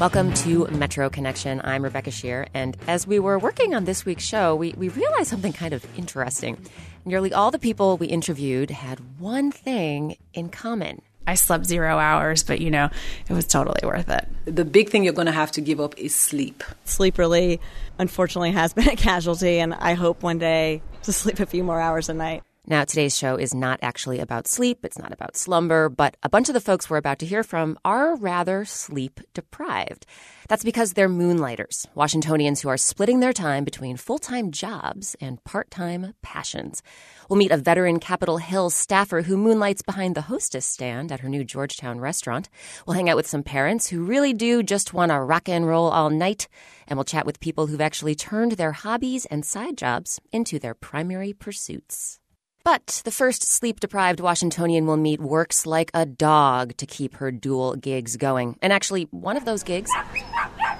[0.00, 1.60] Welcome to Metro Connection.
[1.62, 5.30] I'm Rebecca Sheir, and as we were working on this week's show, we, we realized
[5.30, 6.58] something kind of interesting.
[7.04, 11.00] Nearly all the people we interviewed had one thing in common.
[11.28, 12.90] I slept zero hours, but you know,
[13.28, 14.28] it was totally worth it.
[14.46, 16.64] The big thing you're going to have to give up is sleep.
[16.84, 17.60] Sleep really,
[17.96, 21.80] unfortunately, has been a casualty, and I hope one day to sleep a few more
[21.80, 22.42] hours a night.
[22.66, 26.48] Now, today's show is not actually about sleep, it's not about slumber, but a bunch
[26.48, 30.06] of the folks we're about to hear from are rather sleep deprived.
[30.48, 35.44] That's because they're moonlighters, Washingtonians who are splitting their time between full time jobs and
[35.44, 36.82] part time passions.
[37.28, 41.28] We'll meet a veteran Capitol Hill staffer who moonlights behind the hostess stand at her
[41.28, 42.48] new Georgetown restaurant.
[42.86, 45.90] We'll hang out with some parents who really do just want to rock and roll
[45.90, 46.48] all night.
[46.88, 50.74] And we'll chat with people who've actually turned their hobbies and side jobs into their
[50.74, 52.20] primary pursuits.
[52.64, 57.30] But the first sleep deprived Washingtonian we'll meet works like a dog to keep her
[57.30, 58.56] dual gigs going.
[58.62, 59.90] And actually, one of those gigs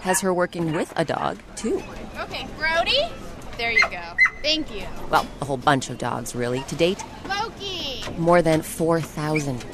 [0.00, 1.82] has her working with a dog, too.
[2.18, 3.02] Okay, Brody,
[3.58, 4.02] there you go.
[4.42, 4.86] Thank you.
[5.10, 6.60] Well, a whole bunch of dogs, really.
[6.68, 8.02] To date, Loki!
[8.16, 9.60] more than 4,000.
[9.60, 9.68] Got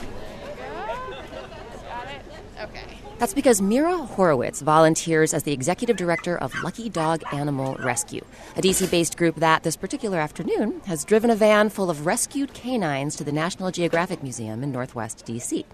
[2.09, 2.23] it?
[2.61, 2.99] Okay.
[3.21, 8.25] That's because Mira Horowitz volunteers as the executive director of Lucky Dog Animal Rescue,
[8.57, 12.55] a DC based group that, this particular afternoon, has driven a van full of rescued
[12.55, 15.67] canines to the National Geographic Museum in Northwest DC.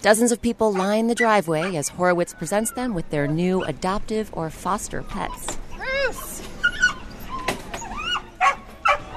[0.00, 4.48] Dozens of people line the driveway as Horowitz presents them with their new adoptive or
[4.48, 5.58] foster pets.
[5.76, 6.42] Bruce!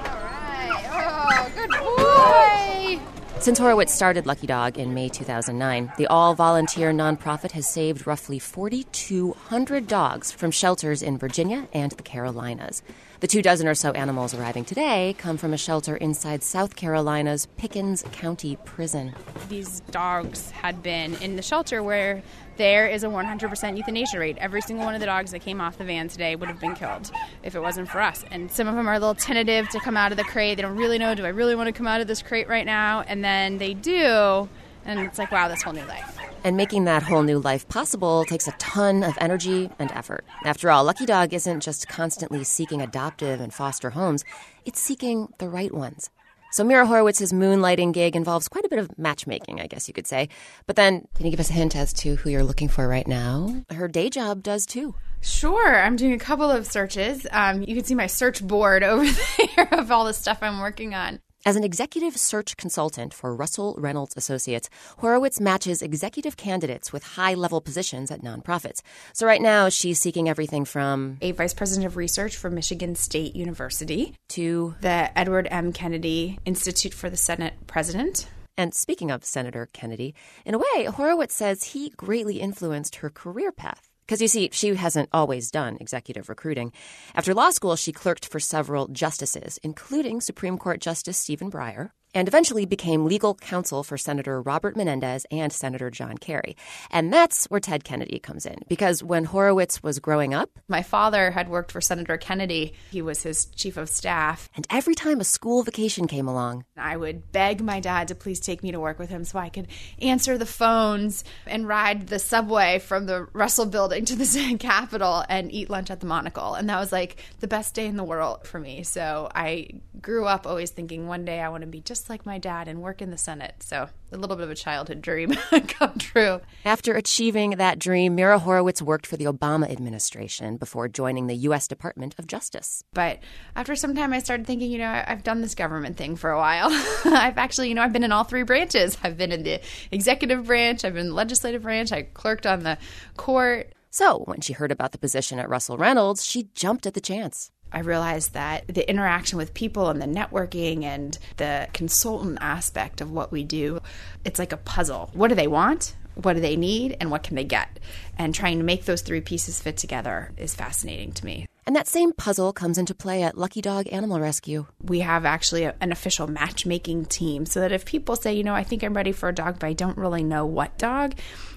[0.03, 0.83] Alright.
[0.91, 2.99] Oh, good boy!
[3.47, 8.39] Since Horowitz started Lucky Dog in May 2009, the all volunteer nonprofit has saved roughly
[8.39, 12.83] 4,200 dogs from shelters in Virginia and the Carolinas.
[13.19, 17.47] The two dozen or so animals arriving today come from a shelter inside South Carolina's
[17.57, 19.15] Pickens County Prison.
[19.49, 22.21] These dogs had been in the shelter where
[22.57, 24.37] there is a 100% euthanasia rate.
[24.37, 26.75] Every single one of the dogs that came off the van today would have been
[26.75, 27.11] killed
[27.41, 28.23] if it wasn't for us.
[28.29, 30.57] And some of them are a little tentative to come out of the crate.
[30.57, 32.67] They don't really know, do I really want to come out of this crate right
[32.67, 33.01] now?
[33.01, 34.47] And then they do,
[34.85, 36.19] and it's like, wow, this whole new life.
[36.43, 40.25] And making that whole new life possible takes a ton of energy and effort.
[40.45, 44.23] After all, Lucky Dog isn't just constantly seeking adoptive and foster homes,
[44.65, 46.09] it's seeking the right ones.
[46.51, 50.07] So Mira Horowitz's moonlighting gig involves quite a bit of matchmaking, I guess you could
[50.07, 50.29] say.
[50.65, 53.07] But then, can you give us a hint as to who you're looking for right
[53.07, 53.63] now?
[53.69, 54.95] Her day job does too.
[55.19, 57.27] Sure, I'm doing a couple of searches.
[57.31, 59.05] Um, you can see my search board over
[59.37, 61.19] there of all the stuff I'm working on.
[61.47, 67.35] As an executive search consultant for Russell Reynolds Associates, Horowitz matches executive candidates with high
[67.35, 68.81] level positions at nonprofits.
[69.13, 73.33] So right now, she's seeking everything from A vice president of research for Michigan State
[73.33, 74.75] University, to.
[74.81, 75.71] the Edward M.
[75.71, 78.27] Kennedy Institute for the Senate President,
[78.57, 80.15] And speaking of Senator Kennedy,
[80.45, 83.87] in a way, Horowitz says he greatly influenced her career path.
[84.07, 86.71] Because you see, she hasn't always done executive recruiting.
[87.13, 92.27] After law school, she clerked for several justices, including Supreme Court Justice Stephen Breyer, and
[92.27, 96.55] eventually became legal counsel for Senator Robert Menendez and Senator John Kerry.
[96.91, 98.57] And that's where Ted Kennedy comes in.
[98.67, 102.73] Because when Horowitz was growing up, My father had worked for Senator Kennedy.
[102.91, 104.49] He was his chief of staff.
[104.55, 108.39] and every time a school vacation came along, I would beg my dad to please
[108.39, 109.67] take me to work with him so I could
[110.01, 114.27] answer the phones and ride the subway from the Russell building to the
[114.59, 116.53] Capitol and eat lunch at the Monocle.
[116.53, 118.83] And that was like the best day in the world for me.
[118.83, 119.67] So I
[120.01, 122.81] grew up always thinking one day I want to be just like my dad and
[122.81, 123.55] work in the Senate.
[123.59, 125.33] So a little bit of a childhood dream
[125.67, 126.39] come true.
[126.63, 131.67] After achieving that dream, Mira Horowitz worked for the Obama administration before joining the U.S.
[131.67, 132.83] Department of Justice.
[132.93, 133.19] But
[133.55, 136.37] after some time, I started thinking, you know, I've done this government thing for a
[136.37, 136.69] while.
[137.05, 138.97] I've actually, you know, I've been in all three branches.
[139.03, 139.59] I've been in the
[139.91, 142.77] executive branch, I've been in the legislative branch, I clerked on the
[143.17, 143.73] court.
[143.89, 147.51] So, when she heard about the position at Russell Reynolds, she jumped at the chance.
[147.71, 153.11] I realized that the interaction with people and the networking and the consultant aspect of
[153.11, 153.79] what we do,
[154.23, 155.09] it's like a puzzle.
[155.13, 155.95] What do they want?
[156.15, 156.97] What do they need?
[156.99, 157.79] And what can they get?
[158.17, 161.45] And trying to make those three pieces fit together is fascinating to me.
[161.67, 164.67] And that same puzzle comes into play at Lucky Dog Animal Rescue.
[164.81, 168.55] we have actually a, an official matchmaking team so that if people say, you know,
[168.55, 171.15] I think I'm ready for a dog, but I don't really know what dog,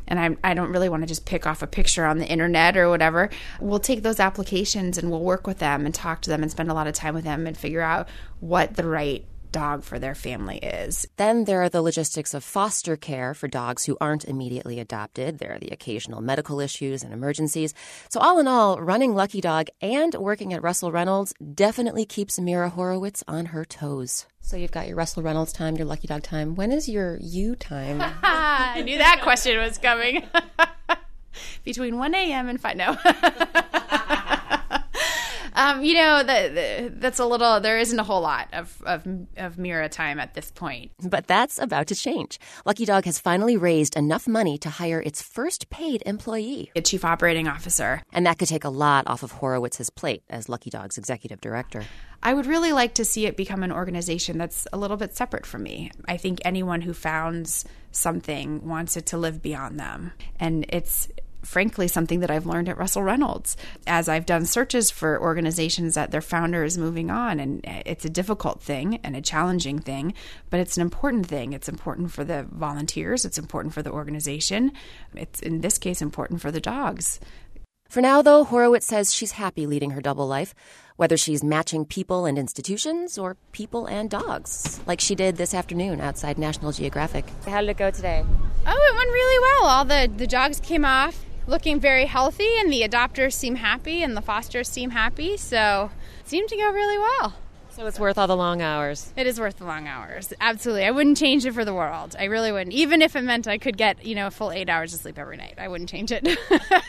[0.09, 2.77] and I, I don't really want to just pick off a picture on the internet
[2.77, 3.31] or whatever,
[3.61, 6.73] we'll take those applications and we'll work with them and talk to them and spend
[6.73, 8.09] a lot of time with them and figure out
[8.41, 11.06] what the right dog for their family is.
[11.17, 15.38] Then there are the logistics of foster care for dogs who aren't immediately adopted.
[15.38, 17.75] There are the occasional medical issues and emergencies.
[18.08, 22.70] So, all in all, running Lucky Dog and working at Russell Reynolds definitely keeps Mira
[22.70, 24.26] Horowitz on her toes.
[24.41, 26.55] So, you've got your Russell Reynolds time, your Lucky Dog time.
[26.55, 28.00] When is your you time?
[28.23, 30.25] I knew that question was coming.
[31.64, 32.49] between 1 a.m.
[32.49, 32.76] and 5.
[32.76, 32.97] No.
[35.61, 39.07] um, you know, the, the, that's a little, there isn't a whole lot of, of,
[39.37, 40.91] of Mira time at this point.
[41.03, 42.41] But that's about to change.
[42.65, 46.71] Lucky Dog has finally raised enough money to hire its first paid employee.
[46.75, 48.03] A chief operating officer.
[48.11, 51.85] And that could take a lot off of Horowitz's plate as Lucky Dog's executive director.
[52.23, 55.45] I would really like to see it become an organization that's a little bit separate
[55.45, 55.91] from me.
[56.09, 60.12] I think anyone who founds something wants it to live beyond them.
[60.39, 61.09] And it's
[61.43, 63.57] frankly something that I've learned at Russell Reynolds
[63.87, 67.41] as I've done searches for organizations that their founder is moving on.
[67.41, 70.15] And it's a difficult thing and a challenging thing,
[70.51, 71.53] but it's an important thing.
[71.53, 74.73] It's important for the volunteers, it's important for the organization,
[75.15, 77.21] it's in this case important for the dogs.
[77.89, 80.55] For now, though, Horowitz says she's happy leading her double life,
[80.95, 86.01] whether she's matching people and institutions or people and dogs, like she did this afternoon
[86.01, 87.25] outside National Geographic.
[87.47, 88.25] How did it go today?
[88.65, 89.65] Oh, it went really well.
[89.65, 94.17] All the, the dogs came off looking very healthy, and the adopters seem happy, and
[94.17, 97.35] the fosters seem happy, so it seemed to go really well.
[97.70, 99.12] So it's worth all the long hours.
[99.17, 100.32] It is worth the long hours.
[100.41, 100.85] Absolutely.
[100.85, 102.17] I wouldn't change it for the world.
[102.19, 102.75] I really wouldn't.
[102.75, 105.19] Even if it meant I could get, you know, a full eight hours of sleep
[105.19, 106.26] every night, I wouldn't change it.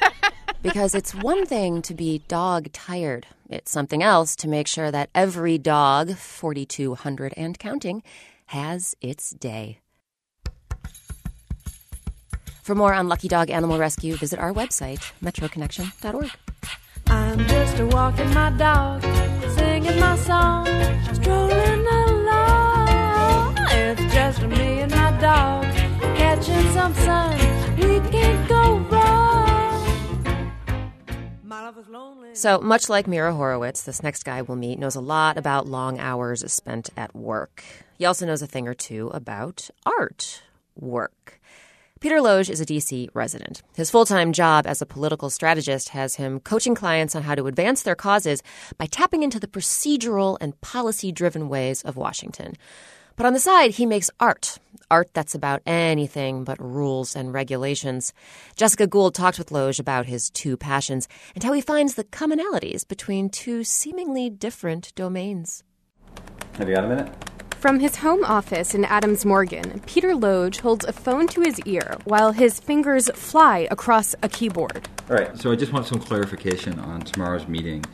[0.62, 5.10] because it's one thing to be dog tired, it's something else to make sure that
[5.14, 8.04] every dog, 4,200 and counting,
[8.48, 9.80] has its day.
[12.72, 16.32] For more on Lucky Dog Animal Rescue, visit our website, metroconnection.org.
[17.08, 19.02] I'm just a walking my dog,
[19.58, 20.68] singing my song,
[21.14, 23.58] strolling along.
[23.72, 25.66] It's just me and my dog,
[26.16, 27.38] catching some sun.
[27.76, 30.54] We can't go wrong.
[31.44, 32.36] My love is lonely.
[32.36, 36.00] So, much like Mira Horowitz, this next guy we'll meet knows a lot about long
[36.00, 37.66] hours spent at work.
[37.98, 40.42] He also knows a thing or two about art
[40.80, 41.41] work.
[42.02, 43.62] Peter Loge is a DC resident.
[43.76, 47.46] His full time job as a political strategist has him coaching clients on how to
[47.46, 48.42] advance their causes
[48.80, 52.56] by tapping into the procedural and policy driven ways of Washington.
[53.18, 54.58] But on the side, he makes art.
[54.90, 58.14] Art that's about anything but rules and regulations.
[58.56, 62.88] Jessica Gould talked with Loge about his two passions and how he finds the commonalities
[62.88, 65.64] between two seemingly different domains.
[66.54, 67.41] Have you got a minute?
[67.62, 71.96] From his home office in Adams Morgan, Peter Loge holds a phone to his ear
[72.06, 74.90] while his fingers fly across a keyboard.
[75.12, 77.86] All right, so I just want some clarification on tomorrow's meeting.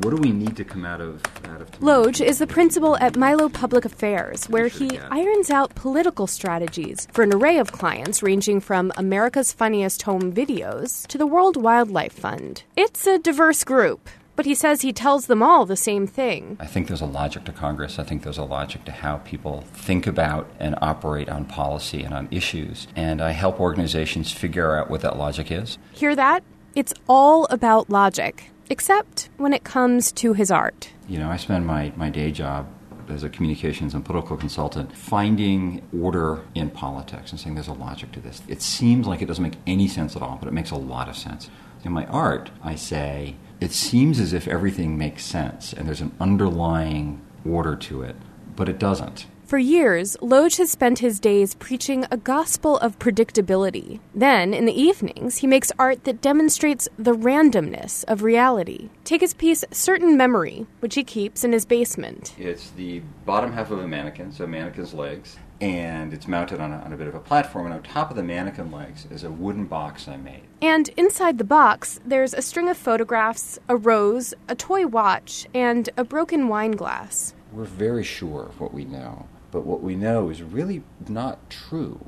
[0.00, 2.96] What do we need to come out of out of tomorrow's Loge is the principal
[2.96, 8.22] at Milo Public Affairs, where he irons out political strategies for an array of clients
[8.22, 12.62] ranging from America's Funniest Home Videos to the World Wildlife Fund.
[12.78, 16.56] It's a diverse group, but he says he tells them all the same thing.
[16.60, 17.98] I think there's a logic to Congress.
[17.98, 22.14] I think there's a logic to how people think about and operate on policy and
[22.14, 22.88] on issues.
[22.96, 25.78] And I help organizations figure out what that logic is.
[25.92, 26.42] Hear that?
[26.74, 30.90] It's all about logic, except when it comes to his art.
[31.06, 32.66] You know, I spend my, my day job
[33.08, 38.12] as a communications and political consultant finding order in politics and saying there's a logic
[38.12, 38.42] to this.
[38.48, 41.08] It seems like it doesn't make any sense at all, but it makes a lot
[41.08, 41.50] of sense.
[41.84, 46.12] In my art, I say it seems as if everything makes sense and there's an
[46.18, 48.16] underlying order to it,
[48.56, 49.26] but it doesn't.
[49.44, 54.00] For years, Loge has spent his days preaching a gospel of predictability.
[54.14, 58.88] Then, in the evenings, he makes art that demonstrates the randomness of reality.
[59.04, 62.34] Take his piece Certain Memory, which he keeps in his basement.
[62.38, 66.72] It's the bottom half of a mannequin, so a mannequin's legs, and it's mounted on
[66.72, 69.22] a, on a bit of a platform, and on top of the mannequin legs is
[69.22, 70.42] a wooden box I made.
[70.60, 75.88] And inside the box, there's a string of photographs, a rose, a toy watch, and
[75.96, 77.34] a broken wine glass.
[77.52, 82.06] We're very sure of what we know, but what we know is really not true.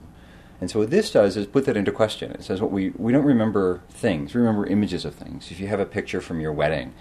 [0.60, 2.32] And so what this does is put that into question.
[2.32, 5.52] It says what we we don't remember things, we remember images of things.
[5.52, 6.92] If you have a picture from your wedding,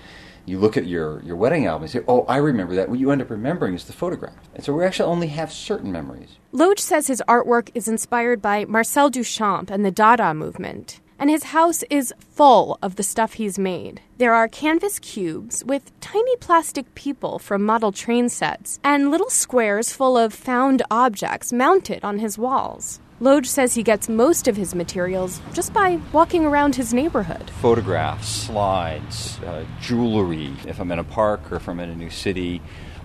[0.45, 2.89] you look at your, your wedding album and say, Oh, I remember that.
[2.89, 4.35] What you end up remembering is the photograph.
[4.55, 6.37] And so we actually only have certain memories.
[6.51, 10.99] Loge says his artwork is inspired by Marcel Duchamp and the Dada movement.
[11.19, 14.01] And his house is full of the stuff he's made.
[14.17, 19.93] There are canvas cubes with tiny plastic people from model train sets and little squares
[19.93, 22.99] full of found objects mounted on his walls.
[23.23, 27.49] Loge says he gets most of his materials just by walking around his neighborhood.
[27.51, 30.53] Photographs, slides, uh, jewelry.
[30.67, 32.61] If I'm in a park or if I'm in a new city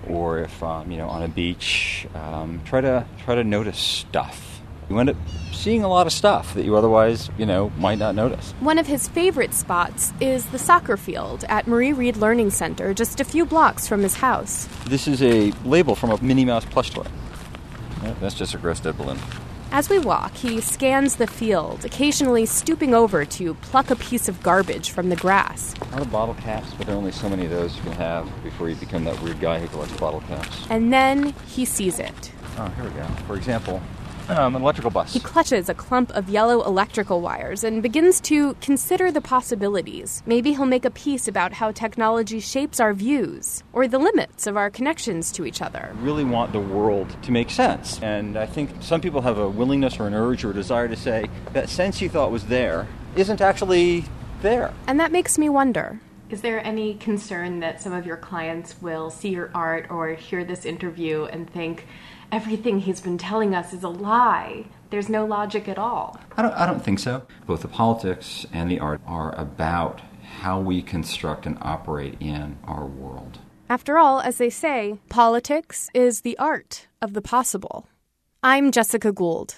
[0.09, 4.61] or if I'm you know, on a beach, um, try, to, try to notice stuff.
[4.91, 5.17] You end up
[5.53, 8.55] seeing a lot of stuff that you otherwise, you know, might not notice.
[8.59, 13.21] One of his favorite spots is the soccer field at Marie Reed Learning Center, just
[13.21, 14.67] a few blocks from his house.
[14.85, 17.07] This is a label from a Minnie Mouse plush toy.
[18.21, 19.21] That's just a gross dead balloon.
[19.71, 24.43] As we walk, he scans the field, occasionally stooping over to pluck a piece of
[24.43, 25.75] garbage from the grass.
[25.81, 27.93] A lot of bottle caps, but there are only so many of those you can
[27.93, 30.67] have before you become that weird guy who collects bottle caps.
[30.71, 32.33] And then he sees it.
[32.57, 33.05] Oh, here we go.
[33.27, 33.83] For example,
[34.29, 35.13] um, an electrical bus.
[35.13, 40.23] He clutches a clump of yellow electrical wires and begins to consider the possibilities.
[40.27, 44.57] Maybe he'll make a piece about how technology shapes our views or the limits of
[44.57, 45.95] our connections to each other.
[46.01, 48.01] really want the world to make sense.
[48.03, 50.97] And I think some people have a willingness or an urge or a desire to
[50.97, 54.05] say that sense you thought was there isn't actually
[54.43, 54.73] there.
[54.87, 56.01] And that makes me wonder.
[56.31, 60.45] Is there any concern that some of your clients will see your art or hear
[60.45, 61.87] this interview and think
[62.33, 64.67] everything he's been telling us is a lie?
[64.91, 66.19] There's no logic at all.
[66.37, 67.27] I don't, I don't think so.
[67.47, 70.01] Both the politics and the art are about
[70.41, 73.39] how we construct and operate in our world.
[73.69, 77.87] After all, as they say, politics is the art of the possible.
[78.43, 79.57] I'm Jessica Gould.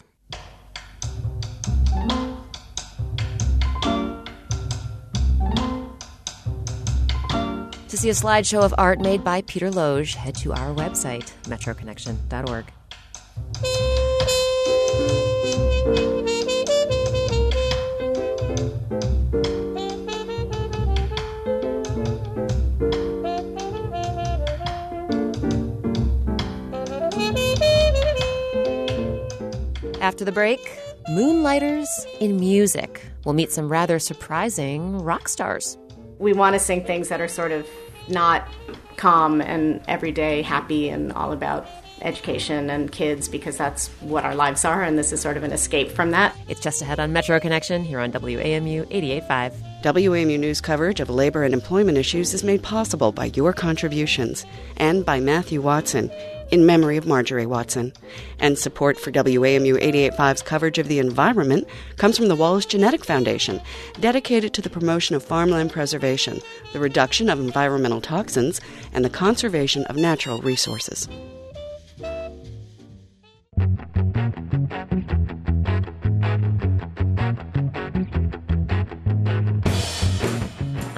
[8.01, 12.65] See a slideshow of art made by Peter Loge, head to our website, metroconnection.org.
[30.01, 30.79] After the break,
[31.11, 31.87] Moonlighters
[32.19, 33.05] in Music.
[33.27, 35.77] We'll meet some rather surprising rock stars.
[36.19, 37.67] we want to sing things that are sort of
[38.11, 38.49] not
[38.97, 41.67] calm and everyday happy and all about
[42.03, 45.53] education and kids because that's what our lives are and this is sort of an
[45.53, 46.37] escape from that.
[46.49, 49.83] It's just ahead on Metro Connection here on WAMU 88.5.
[49.83, 54.45] WAMU News coverage of labor and employment issues is made possible by your contributions
[54.77, 56.11] and by Matthew Watson,
[56.51, 57.93] in memory of Marjorie Watson.
[58.39, 61.67] And support for WAMU 88.5's coverage of the environment
[61.97, 63.61] comes from the Wallace Genetic Foundation,
[64.01, 66.41] dedicated to the promotion of farmland preservation,
[66.73, 68.61] the reduction of environmental toxins,
[68.93, 71.09] and the conservation of natural resources.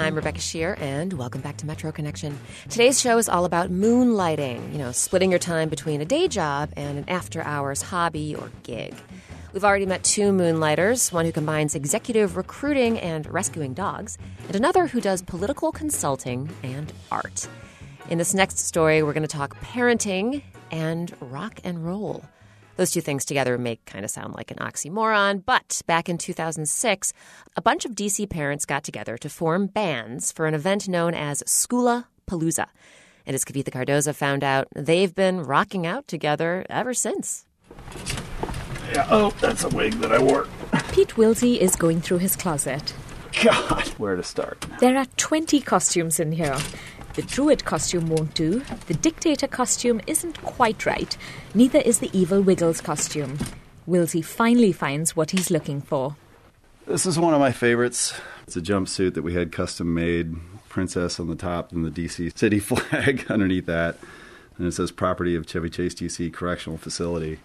[0.02, 2.36] I'm Rebecca Sheir, and welcome back to Metro Connection.
[2.68, 6.70] Today's show is all about moonlighting, you know, splitting your time between a day job
[6.76, 8.96] and an after hours hobby or gig.
[9.52, 14.18] We've already met two moonlighters one who combines executive recruiting and rescuing dogs,
[14.48, 17.46] and another who does political consulting and art.
[18.10, 20.42] In this next story, we're going to talk parenting
[20.72, 22.24] and rock and roll.
[22.76, 27.12] Those two things together make kind of sound like an oxymoron, but back in 2006,
[27.56, 31.42] a bunch of DC parents got together to form bands for an event known as
[31.42, 32.66] Skoola Palooza.
[33.26, 37.46] And as Kavitha Cardoza found out, they've been rocking out together ever since.
[38.92, 40.48] Yeah, oh, that's a wig that I wore.
[40.92, 42.94] Pete Wilsey is going through his closet.
[43.42, 44.66] God, where to start?
[44.80, 46.58] There are 20 costumes in here.
[47.14, 48.60] The druid costume won't do.
[48.86, 51.14] The dictator costume isn't quite right.
[51.54, 53.38] Neither is the evil Wiggles costume.
[53.86, 56.16] Wilsey finally finds what he's looking for.
[56.86, 58.14] This is one of my favorites.
[58.46, 60.34] It's a jumpsuit that we had custom made,
[60.68, 63.98] princess on the top, and the DC city flag underneath that.
[64.56, 67.40] And it says property of Chevy Chase DC Correctional Facility.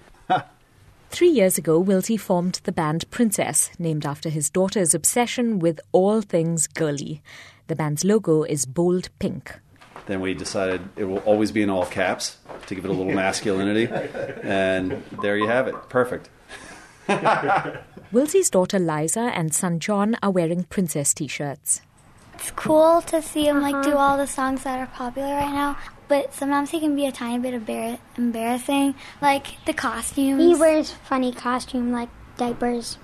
[1.09, 6.21] Three years ago, Wilsey formed the band Princess, named after his daughter's obsession with all
[6.21, 7.21] things girly.
[7.67, 9.59] The band's logo is bold pink.
[10.05, 13.13] Then we decided it will always be in all caps to give it a little
[13.25, 13.89] masculinity.
[14.41, 15.75] And there you have it.
[15.89, 16.29] Perfect.
[18.11, 21.81] Wilsey's daughter Liza and son John are wearing princess t shirts.
[22.35, 23.97] It's cool to see him like do uh-huh.
[23.97, 27.39] all the songs that are popular right now, but sometimes he can be a tiny
[27.39, 30.41] bit embar- embarrassing, like the costumes.
[30.41, 32.97] He wears funny costume like diapers.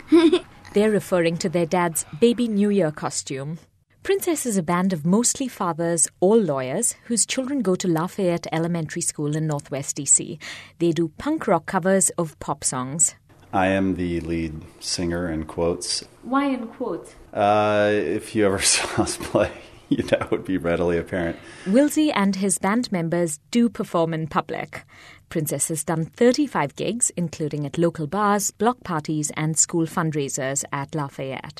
[0.74, 3.58] They're referring to their dad's baby New Year costume.
[4.03, 9.01] Princess is a band of mostly fathers, all lawyers, whose children go to Lafayette Elementary
[9.01, 10.38] School in Northwest DC.
[10.79, 13.15] They do punk rock covers of pop songs.
[13.53, 16.03] I am the lead singer in quotes.
[16.22, 17.15] Why in quotes?
[17.33, 19.53] Uh, if you ever saw us play,
[19.89, 21.38] that would be readily apparent.
[21.65, 24.83] Wilsey and his band members do perform in public.
[25.33, 30.93] Princess has done 35 gigs, including at local bars, block parties, and school fundraisers at
[30.93, 31.59] Lafayette.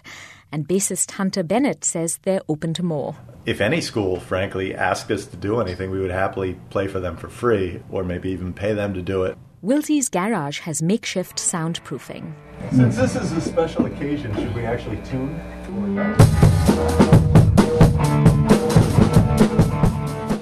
[0.52, 3.16] And bassist Hunter Bennett says they're open to more.
[3.48, 7.18] If any school, frankly, asked us to do anything, we would happily play for them
[7.18, 9.40] for free or maybe even pay them to do it.
[9.64, 12.32] Wilsey's garage has makeshift soundproofing.
[12.74, 15.42] Since this is a special occasion, should we actually tune?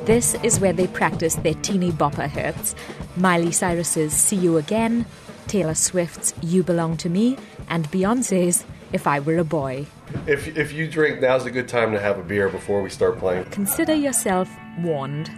[0.05, 2.74] This is where they practice their teeny bopper hits
[3.15, 5.05] Miley Cyrus's See You Again,
[5.48, 7.38] Taylor Swift's You Belong to Me,
[7.70, 9.86] and Beyonce's If I Were a Boy.
[10.25, 13.20] If, if you drink, now's a good time to have a beer before we start
[13.20, 13.46] playing.
[13.46, 15.29] Consider yourself warned.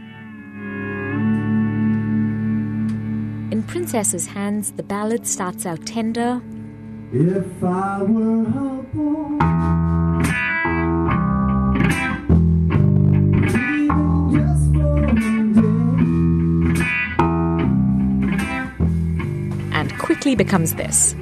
[3.52, 6.42] In Princess's hands, the ballad starts out tender.
[7.12, 9.38] If I were a boy,
[20.04, 21.16] quickly becomes this.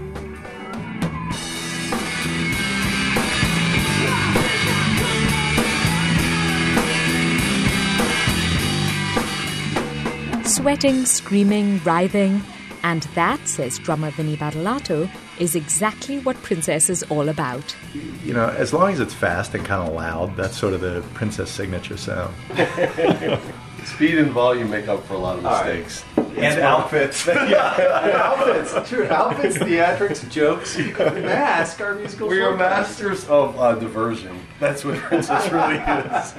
[10.44, 12.42] Sweating, screaming, writhing,
[12.84, 15.08] and that, says drummer Vinny Badalato,
[15.40, 17.76] is exactly what Princess is all about.
[18.24, 21.02] You know, as long as it's fast and kind of loud, that's sort of the
[21.14, 22.34] princess signature sound.
[23.86, 26.04] Speed and volume make up for a lot of mistakes.
[26.38, 27.26] And outfits.
[27.28, 27.76] yeah,
[28.38, 29.08] outfits, true.
[29.08, 32.28] Outfits, theatrics, jokes, mask, our musical.
[32.28, 34.40] We are masters of uh, diversion.
[34.60, 36.34] That's what Princess really is.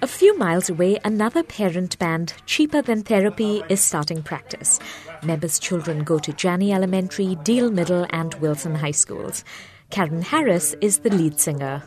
[0.00, 4.78] A few miles away, another parent band, Cheaper Than Therapy, is starting practice.
[5.24, 9.42] Members' children go to Janney Elementary, Deal Middle, and Wilson High Schools.
[9.90, 11.82] Karen Harris is the lead singer.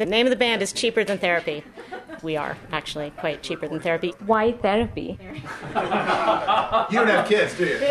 [0.00, 1.62] The name of the band is Cheaper Than Therapy.
[2.22, 4.14] We are actually quite cheaper than therapy.
[4.24, 5.18] Why therapy?
[5.20, 5.34] You
[5.74, 7.76] don't have kids, do you?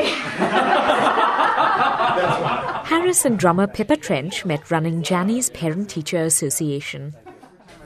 [2.89, 7.13] Harris and drummer Pippa Trench met running Janney's Parent Teacher Association.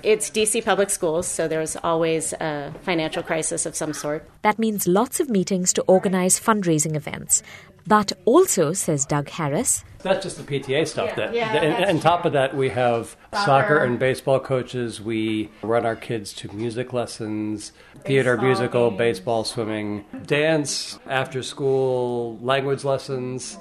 [0.04, 4.26] It's DC Public Schools, so there's always a financial crisis of some sort.
[4.42, 7.44] That means lots of meetings to organize fundraising events.
[7.86, 11.16] But also, says Doug Harris, That's just the PTA stuff.
[11.16, 13.46] That, Yeah, that- and, that's and top of that, we have Soccer.
[13.46, 13.78] soccer.
[13.80, 15.02] and baseball coaches.
[15.02, 17.72] We run our kids to music lessons,
[18.06, 18.98] theater, musical, games.
[18.98, 23.58] baseball, swimming, dance, after school, language lessons,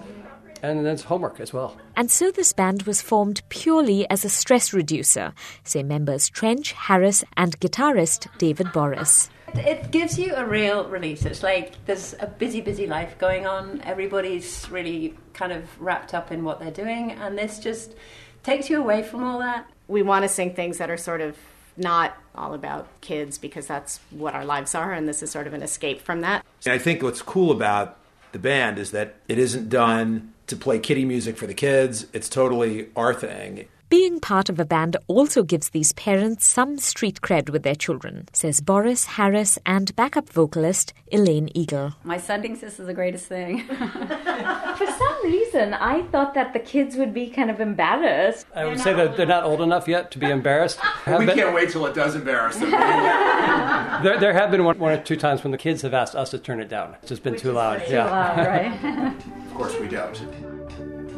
[0.63, 1.77] and then it's homework as well.
[1.97, 5.33] and so this band was formed purely as a stress reducer,
[5.65, 9.29] say members Trench, Harris, and guitarist David Boris.
[9.55, 11.27] It gives you a real release.
[11.27, 13.83] It's like there's a busy, busy life going on.
[13.83, 17.95] Everybody's really kind of wrapped up in what they're doing, and this just
[18.43, 19.67] takes you away from all that.
[19.89, 21.37] We want to sing things that are sort of
[21.77, 25.53] not all about kids because that's what our lives are, and this is sort of
[25.53, 26.45] an escape from that.
[26.65, 27.99] And I think what's cool about
[28.33, 32.07] the band is that it isn't done to play kiddie music for the kids.
[32.13, 33.69] It's totally our thing.
[33.93, 38.27] Being part of a band also gives these parents some street cred with their children,
[38.33, 41.93] says Boris Harris and backup vocalist Elaine Eagle.
[42.03, 43.65] My son thinks this is the greatest thing.
[43.67, 48.47] For some reason, I thought that the kids would be kind of embarrassed.
[48.55, 50.81] I would say that they're not old enough yet to be embarrassed.
[51.07, 52.71] we been- can't wait till it does embarrass them.
[54.03, 56.31] there, there have been one, one or two times when the kids have asked us
[56.31, 56.97] to turn it down.
[57.03, 57.85] It's just been too loud.
[57.85, 59.13] Too yeah.
[59.13, 60.62] of course we don't.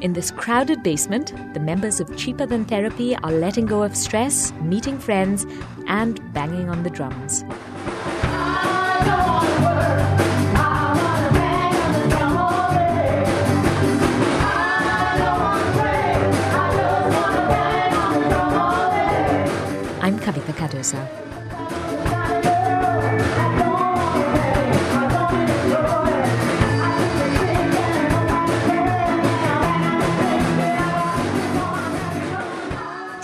[0.04, 4.52] In this crowded basement, the members of Cheaper Than Therapy are letting go of stress,
[4.60, 5.46] meeting friends,
[5.86, 7.42] and banging on the drums.
[20.02, 21.23] I'm.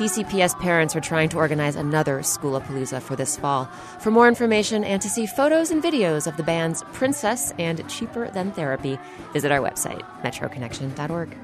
[0.00, 3.66] DCPS parents are trying to organize another Schoolapalooza for this fall.
[3.98, 8.30] For more information and to see photos and videos of the bands Princess and Cheaper
[8.30, 8.98] Than Therapy,
[9.34, 11.36] visit our website, metroconnection.org.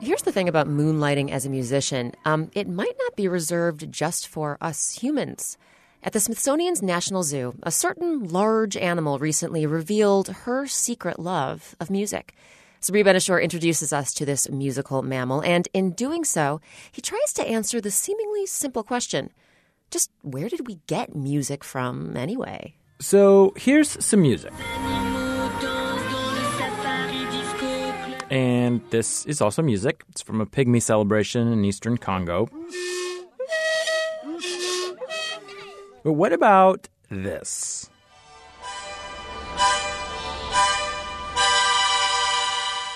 [0.00, 4.28] Here's the thing about moonlighting as a musician um, it might not be reserved just
[4.28, 5.58] for us humans.
[6.02, 11.90] At the Smithsonian's National Zoo, a certain large animal recently revealed her secret love of
[11.90, 12.34] music.
[12.80, 17.46] Sabri Ben-Achour introduces us to this musical mammal, and in doing so, he tries to
[17.46, 19.30] answer the seemingly simple question
[19.90, 22.74] just where did we get music from anyway?
[23.00, 24.52] So here's some music.
[28.30, 30.04] And this is also music.
[30.10, 32.48] It's from a pygmy celebration in eastern Congo.
[36.04, 37.89] But what about this?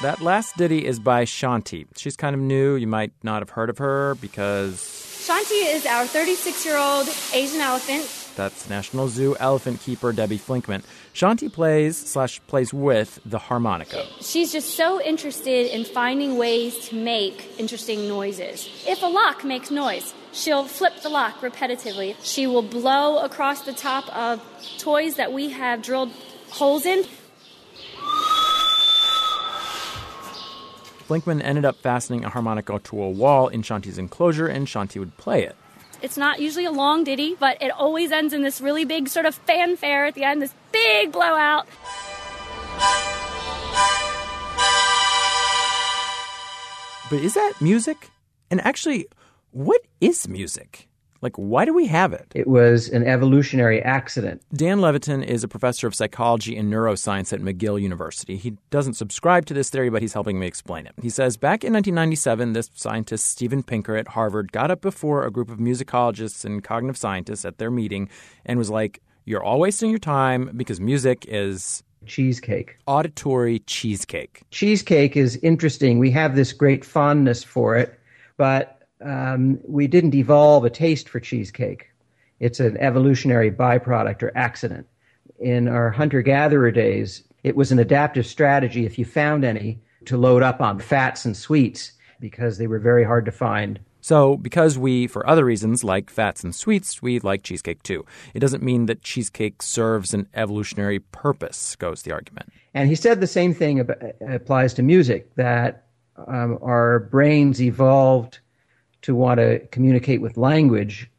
[0.02, 1.86] That last ditty is by Shanti.
[1.96, 2.74] She's kind of new.
[2.74, 7.60] You might not have heard of her because Shanti is our 36 year old Asian
[7.60, 8.04] elephant.
[8.36, 10.82] that's National Zoo elephant keeper Debbie Flinkman.
[11.14, 14.04] Shanti plays slash plays with the harmonica.
[14.20, 18.68] She's just so interested in finding ways to make interesting noises.
[18.86, 22.16] If a lock makes noise, she'll flip the lock repetitively.
[22.22, 24.42] She will blow across the top of
[24.78, 26.10] toys that we have drilled
[26.50, 27.04] holes in.
[31.14, 35.16] Flinkman ended up fastening a harmonica to a wall in Shanti's enclosure, and Shanti would
[35.16, 35.54] play it.
[36.02, 39.24] It's not usually a long ditty, but it always ends in this really big sort
[39.24, 41.68] of fanfare at the end, this big blowout.
[47.08, 48.10] But is that music?
[48.50, 49.06] And actually,
[49.52, 50.88] what is music?
[51.24, 52.30] Like, why do we have it?
[52.34, 54.42] It was an evolutionary accident.
[54.52, 58.36] Dan Levitin is a professor of psychology and neuroscience at McGill University.
[58.36, 60.92] He doesn't subscribe to this theory, but he's helping me explain it.
[61.00, 65.30] He says back in 1997, this scientist, Steven Pinker at Harvard, got up before a
[65.30, 68.10] group of musicologists and cognitive scientists at their meeting
[68.44, 72.76] and was like, You're all wasting your time because music is cheesecake.
[72.86, 74.42] Auditory cheesecake.
[74.50, 75.98] Cheesecake is interesting.
[75.98, 77.98] We have this great fondness for it,
[78.36, 81.90] but um, we didn't evolve a taste for cheesecake.
[82.40, 84.86] It's an evolutionary byproduct or accident.
[85.38, 90.16] In our hunter gatherer days, it was an adaptive strategy, if you found any, to
[90.16, 93.78] load up on fats and sweets because they were very hard to find.
[94.00, 98.04] So, because we, for other reasons, like fats and sweets, we like cheesecake too.
[98.34, 102.52] It doesn't mean that cheesecake serves an evolutionary purpose, goes the argument.
[102.74, 103.86] And he said the same thing
[104.28, 105.86] applies to music that
[106.26, 108.40] um, our brains evolved
[109.04, 111.10] to want to communicate with language,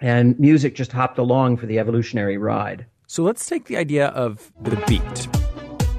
[0.00, 2.86] and music just hopped along for the evolutionary ride.
[3.06, 5.28] So let's take the idea of the beat,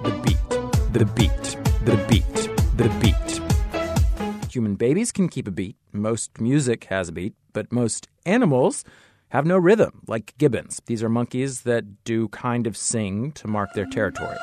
[0.04, 0.50] the beat,
[0.94, 2.34] the beat, the beat,
[2.76, 4.52] the beat.
[4.52, 5.76] Human babies can keep a beat.
[5.94, 8.84] Most music has a beat, but most animals
[9.30, 10.82] have no rhythm, like gibbons.
[10.88, 14.38] These are monkeys that do kind of sing to mark their territory.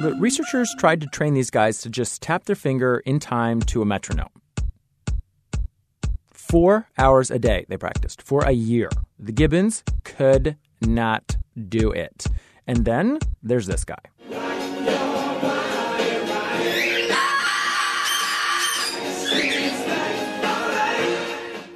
[0.00, 3.82] But researchers tried to train these guys to just tap their finger in time to
[3.82, 4.28] a metronome.
[6.32, 8.90] Four hours a day they practiced for a year.
[9.18, 11.36] The Gibbons could not
[11.68, 12.26] do it.
[12.66, 13.96] And then there's this guy.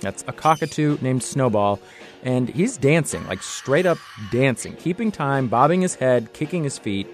[0.01, 1.81] That's a cockatoo named Snowball,
[2.25, 3.99] and he's dancing, like straight up
[4.33, 7.07] dancing, keeping time, bobbing his head, kicking his feet,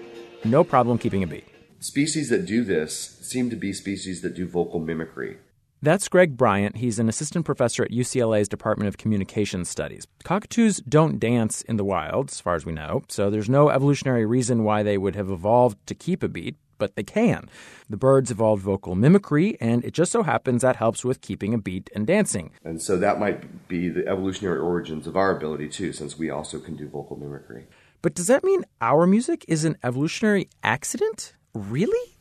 [0.43, 1.45] no problem keeping a beat.
[1.79, 5.37] Species that do this seem to be species that do vocal mimicry.
[5.81, 6.75] That's Greg Bryant.
[6.77, 10.05] He's an assistant professor at UCLA's Department of Communication Studies.
[10.25, 14.25] Cockatoos don't dance in the wild, as far as we know, so there's no evolutionary
[14.25, 17.49] reason why they would have evolved to keep a beat, but they can.
[17.89, 21.57] The birds evolved vocal mimicry, and it just so happens that helps with keeping a
[21.57, 22.51] beat and dancing.
[22.65, 26.59] And so that might be the evolutionary origins of our ability, too, since we also
[26.59, 27.67] can do vocal mimicry.
[28.01, 31.33] But does that mean our music is an evolutionary accident?
[31.53, 32.15] Really?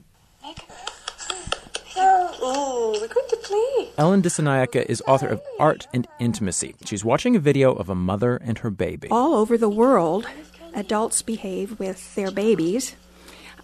[1.97, 3.91] Oh, we're going to play.
[3.97, 6.75] Ellen Dissanayake is author of Art and Intimacy.
[6.85, 9.09] She's watching a video of a mother and her baby.
[9.11, 10.27] All over the world,
[10.75, 12.97] adults behave with their babies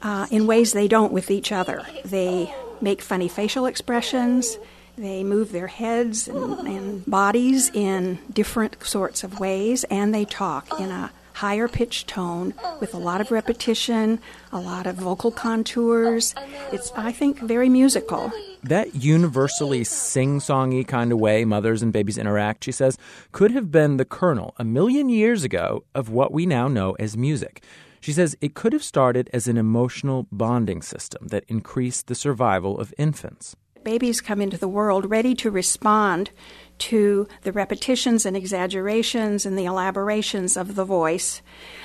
[0.03, 1.83] uh, in ways they don't with each other.
[2.05, 4.59] They make funny facial expressions.
[4.97, 10.79] They move their heads and, and bodies in different sorts of ways, and they talk
[10.79, 14.21] in a higher pitched tone with a lot of repetition,
[14.53, 16.35] a lot of vocal contours.
[16.73, 18.33] It's, I think, very musical.
[18.63, 22.97] That universally sing songy kind of way mothers and babies interact, she says,
[23.33, 27.17] could have been the kernel a million years ago of what we now know as
[27.17, 27.63] music.
[28.01, 32.79] She says it could have started as an emotional bonding system that increased the survival
[32.79, 33.57] of infants.
[33.83, 36.31] Babies come into the world ready to respond
[36.79, 41.43] to the repetitions and exaggerations and the elaborations of the voice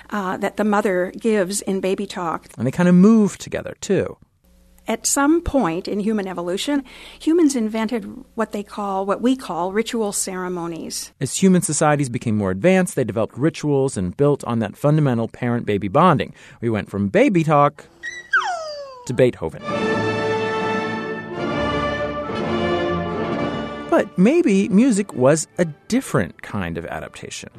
[0.10, 2.48] uh, that the mother gives in baby talk.
[2.58, 4.18] And they kind of move together, too.
[4.88, 6.84] At some point in human evolution,
[7.20, 11.14] humans invented what they call, what we call, ritual ceremonies.
[11.22, 15.68] As human societies became more advanced, they developed rituals and built on that fundamental parent
[15.68, 16.34] baby bonding.
[16.60, 17.86] We went from baby talk
[19.06, 19.62] to Beethoven.
[23.90, 27.50] But maybe music was a different kind of adaptation.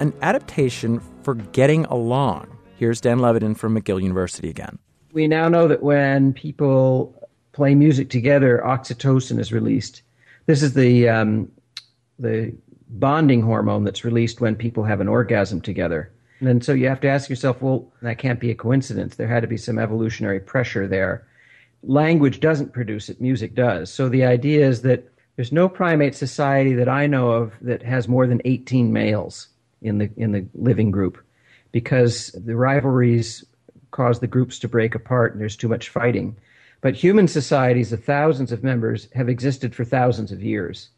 [0.00, 2.58] An adaptation for getting along.
[2.76, 4.80] Here's Dan Levitin from McGill University again.
[5.12, 7.14] We now know that when people
[7.52, 10.02] play music together, oxytocin is released.
[10.46, 11.52] This is the um,
[12.18, 12.52] the
[12.88, 16.12] bonding hormone that's released when people have an orgasm together.
[16.40, 19.14] And so you have to ask yourself, well, that can't be a coincidence.
[19.14, 21.24] There had to be some evolutionary pressure there
[21.86, 23.92] language doesn't produce it, music does.
[23.92, 28.08] So the idea is that there's no primate society that I know of that has
[28.08, 29.48] more than 18 males
[29.82, 31.18] in the in the living group
[31.72, 33.44] because the rivalries
[33.90, 36.36] cause the groups to break apart and there's too much fighting.
[36.80, 40.90] But human societies of thousands of members have existed for thousands of years.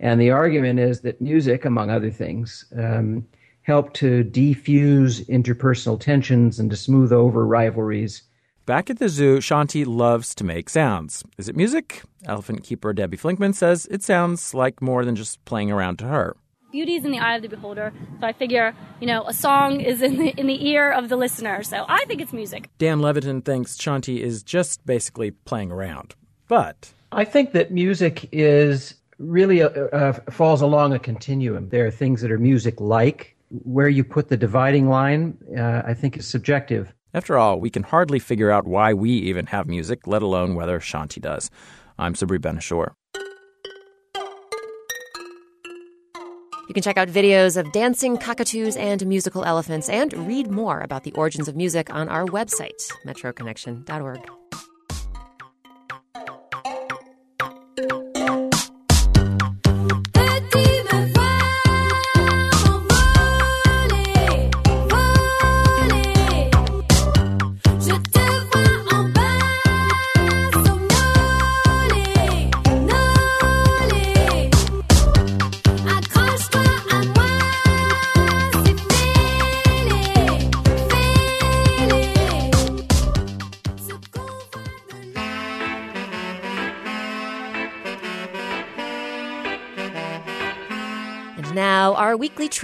[0.00, 3.26] And the argument is that music, among other things, um,
[3.62, 8.22] help to defuse interpersonal tensions and to smooth over rivalries.
[8.66, 11.22] Back at the zoo, Shanti loves to make sounds.
[11.36, 12.00] Is it music?
[12.24, 16.34] Elephant keeper Debbie Flinkman says it sounds like more than just playing around to her.
[16.72, 19.82] Beauty is in the eye of the beholder, so I figure, you know, a song
[19.82, 22.70] is in the, in the ear of the listener, so I think it's music.
[22.78, 26.14] Dan Levitin thinks Shanti is just basically playing around.
[26.48, 31.68] But I think that music is really a, uh, falls along a continuum.
[31.68, 33.36] There are things that are music like.
[33.50, 36.92] Where you put the dividing line, uh, I think, is subjective.
[37.14, 40.80] After all, we can hardly figure out why we even have music, let alone whether
[40.80, 41.48] Shanti does.
[41.96, 42.94] I'm Sabri Ben-Achour.
[46.66, 51.04] You can check out videos of dancing cockatoos and musical elephants and read more about
[51.04, 54.43] the origins of music on our website, metroconnection.org.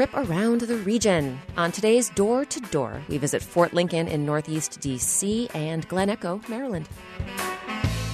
[0.00, 1.38] trip around the region.
[1.58, 5.50] On today's Door to Door, we visit Fort Lincoln in Northeast D.C.
[5.52, 6.88] and Glen Echo, Maryland.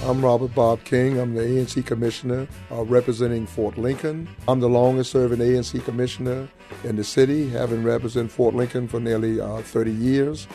[0.03, 1.17] I'm Robert Bob King.
[1.17, 4.27] I'm the ANC Commissioner uh, representing Fort Lincoln.
[4.49, 6.49] I'm the longest serving ANC Commissioner
[6.83, 10.45] in the city, having represented Fort Lincoln for nearly uh, 30 years.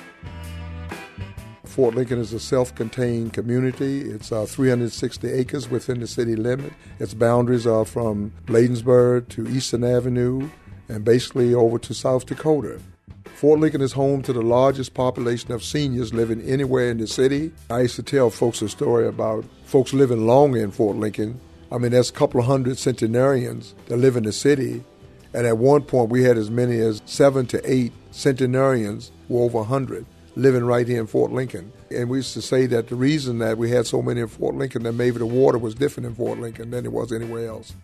[1.65, 4.03] Fort Lincoln is a self contained community.
[4.03, 6.75] It's uh, 360 acres within the city limit.
[6.99, 10.51] Its boundaries are from Bladensburg to Eastern Avenue
[10.93, 12.79] and basically over to South Dakota.
[13.25, 17.51] Fort Lincoln is home to the largest population of seniors living anywhere in the city.
[17.71, 21.41] I used to tell folks a story about folks living longer in Fort Lincoln.
[21.73, 24.85] I mean, there's a couple of hundred centenarians that live in the city,
[25.33, 29.45] and at one point we had as many as seven to eight centenarians who were
[29.45, 30.05] over 100
[30.37, 31.73] living right here in Fort Lincoln.
[31.91, 34.55] And we used to say that the reason that we had so many in Fort
[34.55, 37.75] Lincoln that maybe the water was different in Fort Lincoln than it was anywhere else.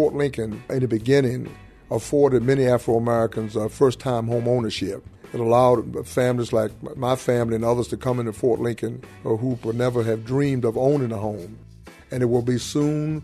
[0.00, 1.54] Fort Lincoln, in the beginning,
[1.90, 5.04] afforded many Afro Americans uh, first time home ownership.
[5.34, 9.58] It allowed families like my family and others to come into Fort Lincoln uh, who
[9.62, 11.58] would never have dreamed of owning a home.
[12.10, 13.22] And it will be soon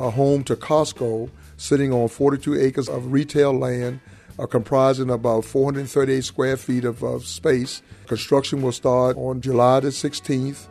[0.00, 4.00] a home to Costco, sitting on 42 acres of retail land
[4.36, 7.82] uh, comprising about 438 square feet of, of space.
[8.08, 10.66] Construction will start on July the 16th.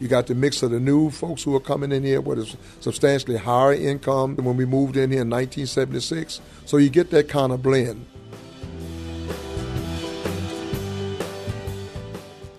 [0.00, 2.56] You got the mix of the new folks who are coming in here with a
[2.80, 6.40] substantially higher income than when we moved in here in 1976.
[6.64, 8.06] So you get that kind of blend.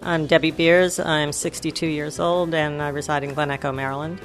[0.03, 0.99] I'm Debbie Beers.
[0.99, 4.21] I'm 62 years old and I reside in Glen Echo, Maryland.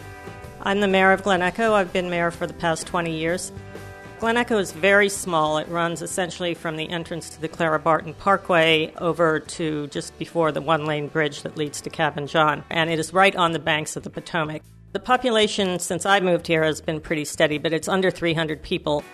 [0.61, 1.72] I'm the mayor of Glen Echo.
[1.72, 3.50] I've been mayor for the past 20 years.
[4.27, 5.59] Glen Echo is very small.
[5.59, 10.51] It runs essentially from the entrance to the Clara Barton Parkway over to just before
[10.51, 13.61] the one lane bridge that leads to Cabin John, and it is right on the
[13.61, 14.62] banks of the Potomac.
[14.91, 19.05] The population since I moved here has been pretty steady, but it's under 300 people.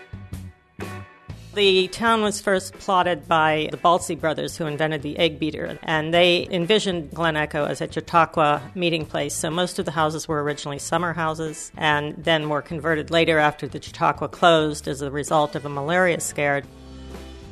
[1.55, 6.15] The town was first plotted by the Baltzley brothers who invented the egg beater, and
[6.15, 9.35] they envisioned Glen Echo as a Chautauqua meeting place.
[9.35, 13.69] So most of the houses were originally summer houses and then were converted later after
[13.69, 16.63] the Chautauqua closed as a result of a malaria scare.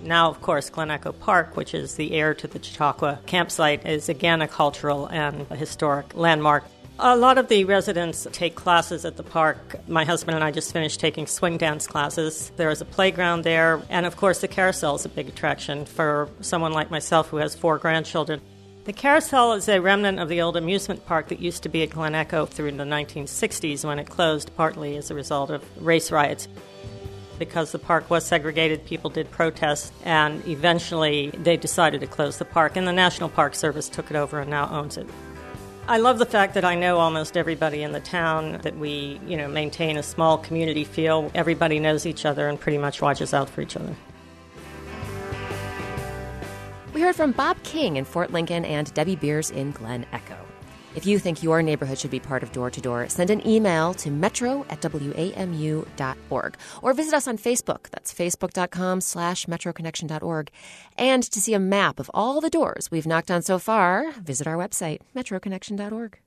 [0.02, 4.08] Now, of course, Glen Echo Park, which is the heir to the Chautauqua campsite, is
[4.08, 6.64] again a cultural and a historic landmark.
[7.02, 9.76] A lot of the residents take classes at the park.
[9.88, 12.52] My husband and I just finished taking swing dance classes.
[12.56, 16.28] There is a playground there, and of course, the carousel is a big attraction for
[16.42, 18.42] someone like myself who has four grandchildren.
[18.84, 21.88] The carousel is a remnant of the old amusement park that used to be at
[21.88, 26.48] Glen Echo through the 1960s when it closed, partly as a result of race riots.
[27.38, 32.44] Because the park was segregated, people did protest, and eventually they decided to close the
[32.44, 35.08] park, and the National Park Service took it over and now owns it.
[35.90, 39.36] I love the fact that I know almost everybody in the town, that we, you
[39.36, 41.32] know, maintain a small community feel.
[41.34, 43.96] Everybody knows each other and pretty much watches out for each other.
[46.94, 50.36] We heard from Bob King in Fort Lincoln and Debbie Beers in Glen Echo.
[50.94, 53.94] If you think your neighborhood should be part of Door to Door, send an email
[53.94, 57.90] to metro at wamu.org or visit us on Facebook.
[57.90, 60.50] That's facebook.com slash metroconnection.org.
[60.98, 64.46] And to see a map of all the doors we've knocked on so far, visit
[64.46, 66.18] our website, metroconnection.org.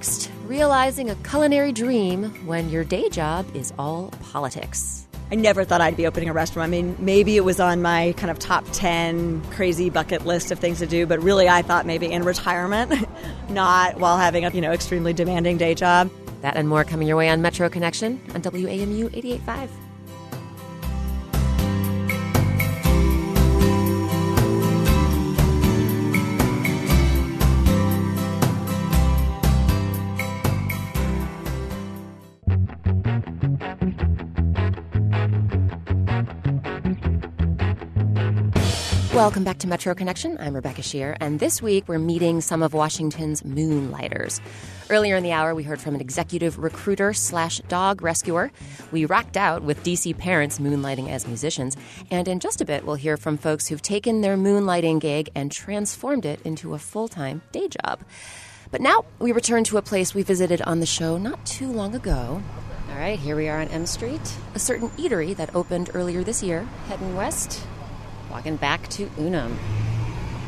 [0.00, 5.06] next, realizing a culinary dream when your day job is all politics.
[5.30, 6.68] I never thought I'd be opening a restaurant.
[6.68, 10.58] I mean, maybe it was on my kind of top 10 crazy bucket list of
[10.58, 13.06] things to do, but really I thought maybe in retirement,
[13.50, 16.10] not while having a, you know, extremely demanding day job.
[16.40, 19.68] That and more coming your way on Metro Connection on WAMU 88.5.
[39.20, 40.38] Welcome back to Metro Connection.
[40.40, 44.40] I'm Rebecca Sheir, and this week we're meeting some of Washington's moonlighters.
[44.88, 48.50] Earlier in the hour, we heard from an executive recruiter slash dog rescuer.
[48.92, 51.76] We rocked out with DC parents moonlighting as musicians,
[52.10, 55.52] and in just a bit, we'll hear from folks who've taken their moonlighting gig and
[55.52, 58.00] transformed it into a full time day job.
[58.70, 61.94] But now we return to a place we visited on the show not too long
[61.94, 62.42] ago.
[62.88, 66.42] All right, here we are on M Street, a certain eatery that opened earlier this
[66.42, 67.62] year, heading west
[68.30, 69.58] walking back to Unum.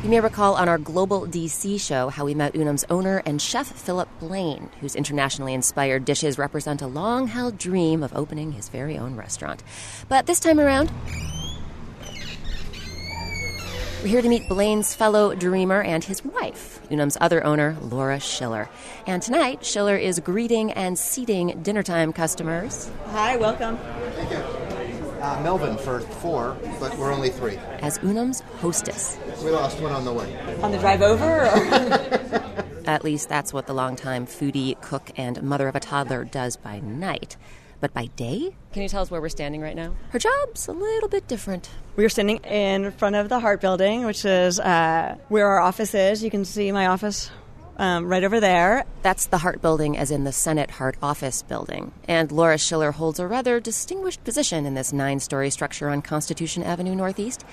[0.03, 3.67] You may recall on our Global DC show how we met Unum's owner and chef
[3.67, 8.97] Philip Blaine, whose internationally inspired dishes represent a long held dream of opening his very
[8.97, 9.63] own restaurant.
[10.09, 10.91] But this time around,
[14.01, 18.69] we're here to meet Blaine's fellow dreamer and his wife, Unum's other owner, Laura Schiller.
[19.07, 22.91] And tonight, Schiller is greeting and seating dinnertime customers.
[23.05, 23.77] Hi, welcome.
[25.23, 25.39] Thank you.
[25.39, 27.57] Uh, Melvin for four, but we're only three.
[27.79, 29.17] As Unum's hostess.
[29.43, 30.37] We lost one on the way.
[30.61, 31.23] On the drive over?
[32.85, 36.81] At least that's what the longtime foodie, cook, and mother of a toddler does by
[36.81, 37.37] night.
[37.79, 38.53] But by day?
[38.73, 39.95] Can you tell us where we're standing right now?
[40.09, 41.69] Her job's a little bit different.
[41.95, 45.93] We are standing in front of the Hart Building, which is uh, where our office
[45.93, 46.23] is.
[46.23, 47.29] You can see my office
[47.77, 48.85] um, right over there.
[49.01, 51.91] That's the Hart Building, as in the Senate Hart Office Building.
[52.07, 56.63] And Laura Schiller holds a rather distinguished position in this nine story structure on Constitution
[56.63, 57.45] Avenue Northeast.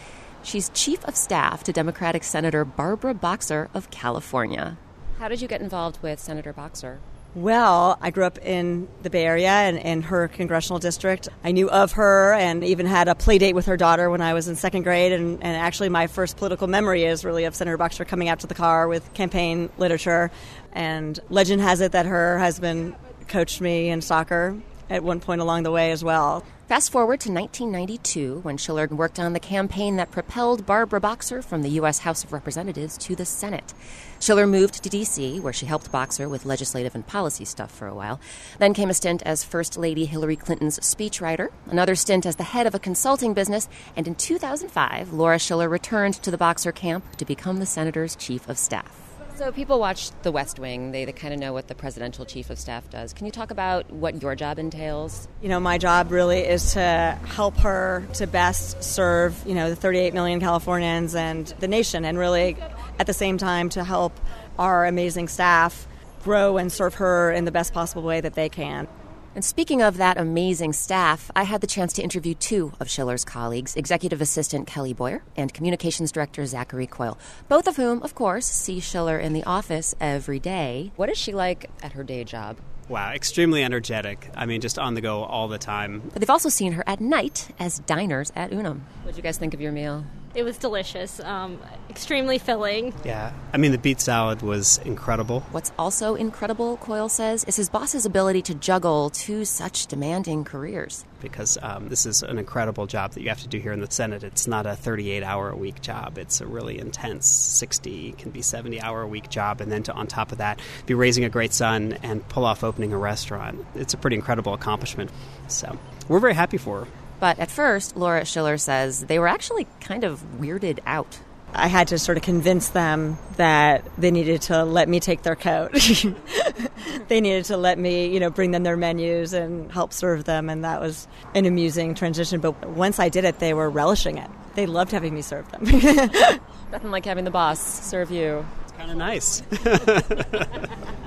[0.43, 4.79] She's Chief of Staff to Democratic Senator Barbara Boxer of California.
[5.19, 7.01] How did you get involved with Senator Boxer?
[7.37, 11.29] Well, I grew up in the Bay Area and in her congressional district.
[11.45, 14.35] I knew of her and even had a play date with her daughter when I
[14.35, 15.13] was in second grade.
[15.13, 18.49] And, and actually, my first political memory is really of Senator Boxer coming out to
[18.49, 20.33] the car with campaign literature.
[20.73, 22.97] And legend has it that her husband
[23.29, 24.57] coached me in soccer
[24.91, 26.45] at one point along the way as well.
[26.71, 31.63] Fast forward to 1992 when Schiller worked on the campaign that propelled Barbara Boxer from
[31.63, 32.01] the U.S.
[32.01, 33.75] House of Representatives to the Senate.
[34.21, 37.95] Schiller moved to D.C., where she helped Boxer with legislative and policy stuff for a
[37.95, 38.21] while.
[38.59, 42.69] Then came a stint as First Lady Hillary Clinton's speechwriter, another stint as the head
[42.69, 47.25] of a consulting business, and in 2005, Laura Schiller returned to the Boxer camp to
[47.25, 49.10] become the senator's chief of staff.
[49.41, 50.93] So people watch The West Wing.
[50.93, 53.15] They, they kind of know what the presidential chief of staff does.
[53.15, 55.27] Can you talk about what your job entails?
[55.41, 59.77] You know, my job really is to help her to best serve, you know, the
[59.77, 62.55] 38 million Californians and the nation, and really
[62.99, 64.13] at the same time to help
[64.59, 65.89] our amazing staff
[66.23, 68.89] grow and serve her in the best possible way that they can.
[69.33, 73.25] And speaking of that amazing staff, I had the chance to interview two of Schiller's
[73.25, 77.17] colleagues, Executive Assistant Kelly Boyer and Communications Director Zachary Coile,
[77.49, 80.91] both of whom, of course, see Schiller in the office every day.
[80.97, 82.59] What is she like at her day job?
[82.89, 84.29] Wow, extremely energetic.
[84.35, 86.01] I mean, just on the go all the time.
[86.13, 88.85] But they've also seen her at night as diners at Unum.
[89.05, 90.05] What did you guys think of your meal?
[90.33, 92.95] It was delicious, um, extremely filling.
[93.05, 95.41] Yeah, I mean, the beet salad was incredible.
[95.51, 101.05] What's also incredible, Coile says, is his boss's ability to juggle two such demanding careers.
[101.21, 103.91] Because um, this is an incredible job that you have to do here in the
[103.91, 104.23] Senate.
[104.23, 108.41] It's not a 38 hour a week job, it's a really intense 60, can be
[108.41, 109.61] 70 hour a week job.
[109.61, 112.63] And then to, on top of that, be raising a great son and pull off
[112.63, 113.67] opening a restaurant.
[113.75, 115.11] It's a pretty incredible accomplishment.
[115.49, 115.77] So
[116.07, 116.91] we're very happy for her.
[117.21, 121.21] But at first, Laura Schiller says they were actually kind of weirded out.
[121.53, 125.37] I had to sort of convince them that they needed to let me take their
[125.37, 125.73] coat.
[127.09, 130.49] they needed to let me, you know, bring them their menus and help serve them,
[130.49, 132.41] and that was an amusing transition.
[132.41, 134.31] But once I did it, they were relishing it.
[134.55, 135.65] They loved having me serve them.
[136.73, 138.47] Nothing like having the boss serve you.
[138.63, 139.43] It's kind of nice.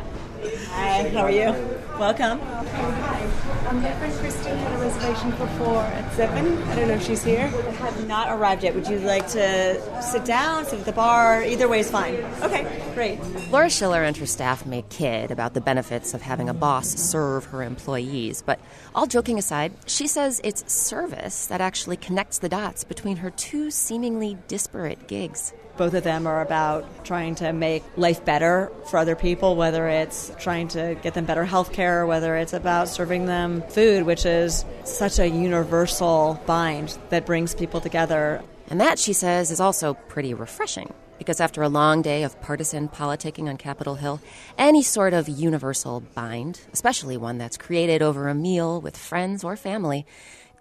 [0.43, 1.55] Hi, how are you?
[1.97, 2.41] Welcome.
[2.41, 6.61] I'm here for Christine had a reservation for four at seven.
[6.63, 7.45] I don't know if she's here.
[7.45, 8.75] I have not arrived yet.
[8.75, 11.43] Would you like to sit down, sit at the bar?
[11.43, 12.15] Either way is fine.
[12.41, 13.21] Okay, great.
[13.51, 17.45] Laura Schiller and her staff make kid about the benefits of having a boss serve
[17.45, 18.59] her employees, but
[18.93, 23.71] all joking aside, she says it's service that actually connects the dots between her two
[23.71, 25.53] seemingly disparate gigs.
[25.75, 30.31] Both of them are about trying to make life better for other people, whether it's
[30.39, 34.65] trying to get them better health care, whether it's about serving them food, which is
[34.83, 38.43] such a universal bind that brings people together.
[38.69, 40.93] And that, she says, is also pretty refreshing.
[41.17, 44.19] Because after a long day of partisan politicking on Capitol Hill,
[44.57, 49.55] any sort of universal bind, especially one that's created over a meal with friends or
[49.55, 50.05] family,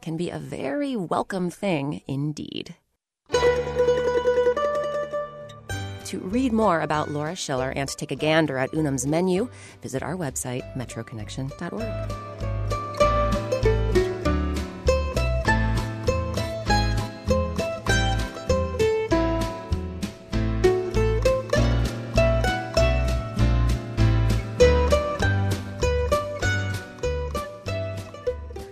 [0.00, 2.76] can be a very welcome thing indeed.
[6.12, 9.48] To read more about Laura Schiller and to take a gander at Unum's menu,
[9.80, 11.82] visit our website, metroconnection.org.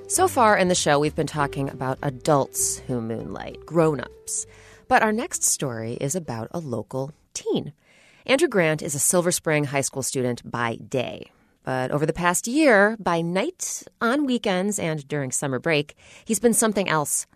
[0.09, 4.45] So far in the show, we've been talking about adults who moonlight, grown ups.
[4.89, 7.73] But our next story is about a local teen.
[8.27, 11.31] Andrew Grant is a Silver Spring High School student by day.
[11.65, 16.55] But over the past year, by night, on weekends, and during summer break, he's been
[16.55, 17.27] something else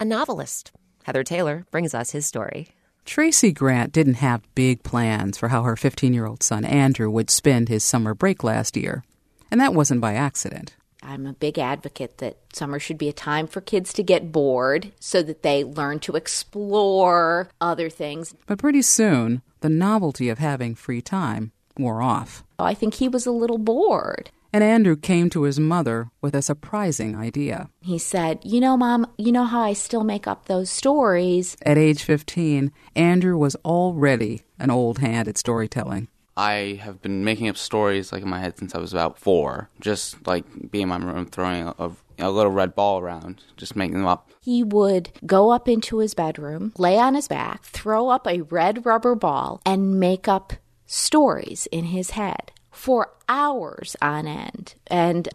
[0.00, 0.72] a novelist.
[1.04, 2.68] Heather Taylor brings us his story.
[3.04, 7.30] Tracy Grant didn't have big plans for how her 15 year old son Andrew would
[7.30, 9.04] spend his summer break last year.
[9.50, 10.76] And that wasn't by accident.
[11.02, 14.92] I'm a big advocate that summer should be a time for kids to get bored
[15.00, 18.34] so that they learn to explore other things.
[18.46, 22.44] But pretty soon, the novelty of having free time wore off.
[22.58, 24.30] Oh, I think he was a little bored.
[24.54, 27.70] And Andrew came to his mother with a surprising idea.
[27.80, 31.56] He said, You know, Mom, you know how I still make up those stories?
[31.62, 36.08] At age 15, Andrew was already an old hand at storytelling.
[36.36, 39.68] I have been making up stories like in my head since I was about four.
[39.80, 43.98] Just like being in my room throwing a, a, little red ball around, just making
[43.98, 44.30] them up.
[44.40, 48.86] He would go up into his bedroom, lay on his back, throw up a red
[48.86, 50.54] rubber ball, and make up
[50.86, 54.74] stories in his head for hours on end.
[54.86, 55.28] And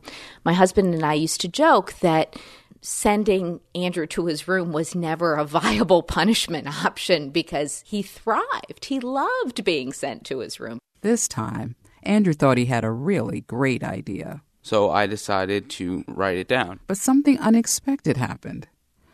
[0.43, 2.35] my husband and I used to joke that
[2.81, 8.85] sending Andrew to his room was never a viable punishment option because he thrived.
[8.85, 10.79] He loved being sent to his room.
[11.01, 14.41] This time, Andrew thought he had a really great idea.
[14.61, 16.79] So I decided to write it down.
[16.87, 18.67] But something unexpected happened.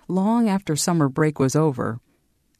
[0.08, 2.00] Long after summer break was over,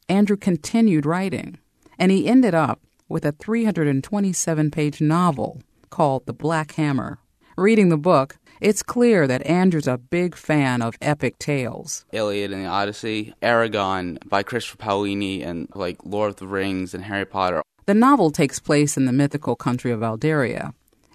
[0.08, 1.58] Andrew continued writing,
[1.98, 7.18] and he ended up with a 327 page novel called The Black Hammer.
[7.56, 12.04] Reading the book, it's clear that Andrew's a big fan of epic tales.
[12.12, 17.04] Iliad and the Odyssey, Eragon by Christopher Paolini, and like Lord of the Rings and
[17.04, 17.62] Harry Potter.
[17.86, 20.72] The novel takes place in the mythical country of Aldaria.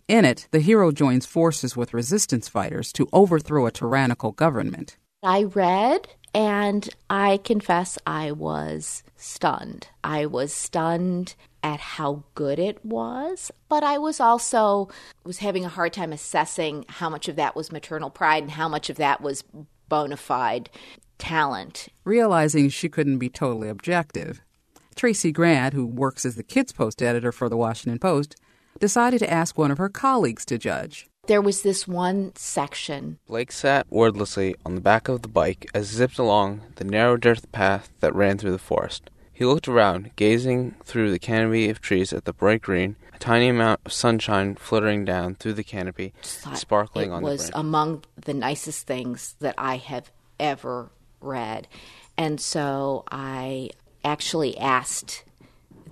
[0.08, 4.98] In it, the hero joins forces with resistance fighters to overthrow a tyrannical government.
[5.22, 9.88] I read and I confess I was stunned.
[10.04, 14.90] I was stunned at how good it was, but I was also
[15.24, 18.68] was having a hard time assessing how much of that was maternal pride and how
[18.68, 19.44] much of that was
[19.90, 20.70] bona fide
[21.18, 21.90] talent.
[22.06, 24.42] Realizing she couldn't be totally objective,
[24.96, 28.36] Tracy Grant, who works as the Kids Post editor for the Washington Post,
[28.80, 31.08] decided to ask one of her colleagues to judge.
[31.28, 33.20] There was this one section.
[33.28, 37.18] Blake sat wordlessly on the back of the bike as it zipped along the narrow
[37.18, 39.12] dirt path that ran through the forest.
[39.40, 43.48] He looked around, gazing through the canopy of trees at the bright green, a tiny
[43.48, 48.34] amount of sunshine fluttering down through the canopy, sparkling on the It was among the
[48.34, 50.12] nicest things that I have
[50.42, 50.90] ever
[51.22, 51.70] read.
[52.18, 53.70] And so I
[54.04, 55.24] actually asked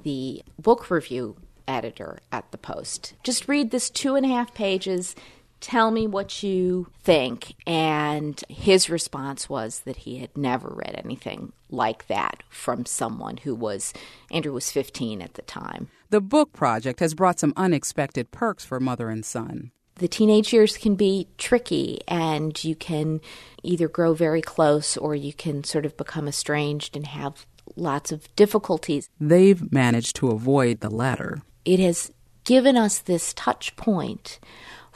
[0.04, 1.38] the book review
[1.70, 5.16] editor at the Post just read this two and a half pages.
[5.60, 7.56] Tell me what you think.
[7.66, 13.56] And his response was that he had never read anything like that from someone who
[13.56, 13.94] was,
[14.32, 15.90] Andrew was 15 at the time.
[16.10, 20.78] The book project has brought some unexpected perks for mother and son the teenage years
[20.78, 23.22] can be tricky and you can
[23.64, 27.46] either grow very close or you can sort of become estranged and have
[27.76, 29.10] lots of difficulties.
[29.20, 31.42] They've managed to avoid the latter.
[31.66, 32.12] It has
[32.44, 34.40] given us this touch point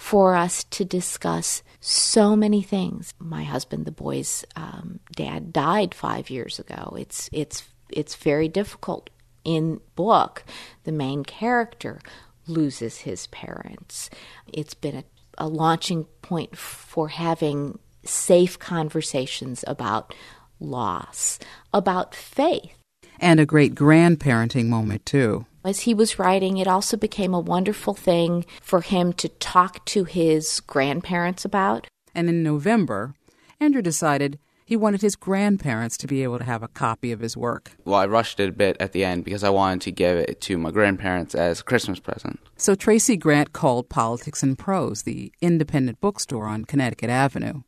[0.02, 3.14] for us to discuss so many things.
[3.20, 6.95] My husband, the boy's um, dad, died five years ago.
[6.97, 9.12] It's it's it's very difficult.
[9.43, 10.43] In book,
[10.86, 11.99] the main character
[12.47, 14.10] loses his parents.
[14.52, 15.04] It's been a,
[15.38, 20.16] a launching point for having safe conversations about
[20.60, 21.38] loss,
[21.72, 22.81] about faith.
[23.22, 25.45] And a great grandparenting moment, too.
[25.63, 30.05] As he was writing, it also became a wonderful thing for him to talk to
[30.05, 31.86] his grandparents about.
[32.15, 33.13] And in November,
[33.59, 34.39] Andrew decided
[34.72, 37.72] He wanted his grandparents to be able to have a copy of his work.
[37.84, 40.39] Well, I rushed it a bit at the end because I wanted to give it
[40.41, 42.39] to my grandparents as a Christmas present.
[42.55, 47.63] So Tracy Grant called Politics and Prose, the independent bookstore on Connecticut Avenue.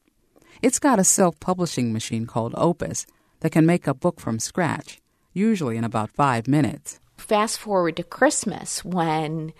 [0.61, 3.05] It's got a self publishing machine called Opus
[3.41, 5.01] that can make a book from scratch,
[5.33, 6.99] usually in about five minutes.
[7.17, 9.53] Fast forward to Christmas when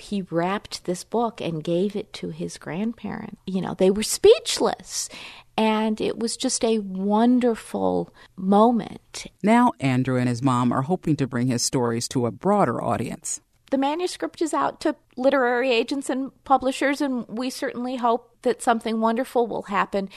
[0.00, 3.36] he wrapped this book and gave it to his grandparents.
[3.46, 5.08] You know, they were speechless.
[5.56, 9.26] And it was just a wonderful moment.
[9.42, 13.40] Now, Andrew and his mom are hoping to bring his stories to a broader audience.
[13.70, 19.00] The manuscript is out to literary agents and publishers, and we certainly hope that something
[19.00, 20.10] wonderful will happen.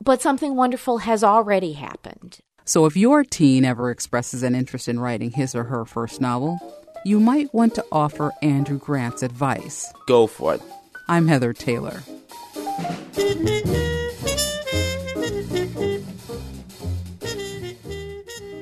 [0.00, 2.40] But something wonderful has already happened.
[2.64, 6.58] So, if your teen ever expresses an interest in writing his or her first novel,
[7.04, 9.92] you might want to offer Andrew Grant's advice.
[10.06, 10.62] Go for it.
[11.08, 12.02] I'm Heather Taylor.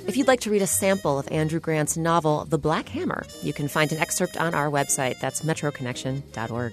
[0.06, 3.52] If you'd like to read a sample of Andrew Grant's novel, The Black Hammer, you
[3.52, 5.20] can find an excerpt on our website.
[5.20, 6.72] That's metroconnection.org.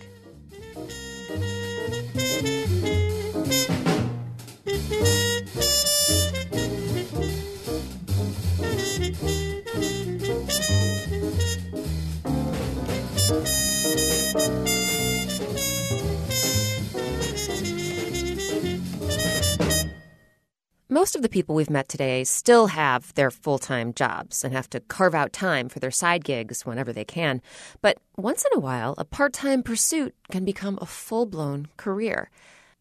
[21.08, 24.70] Most of the people we've met today still have their full time jobs and have
[24.72, 27.42] to carve out time for their side gigs whenever they can.
[27.82, 32.30] But once in a while, a part time pursuit can become a full blown career.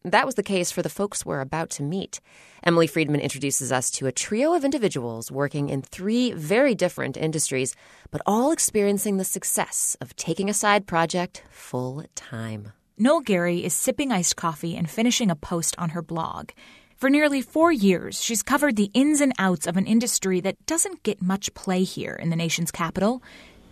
[0.03, 2.19] That was the case for the folks we're about to meet.
[2.65, 7.77] Emily Friedman introduces us to a trio of individuals working in three very different industries,
[8.11, 12.73] but all experiencing the success of taking a side project full time.
[12.99, 16.49] Nole Garey is sipping iced coffee and finishing a post on her blog.
[16.97, 21.03] For nearly four years, she's covered the ins and outs of an industry that doesn't
[21.03, 23.21] get much play here in the nation's capital.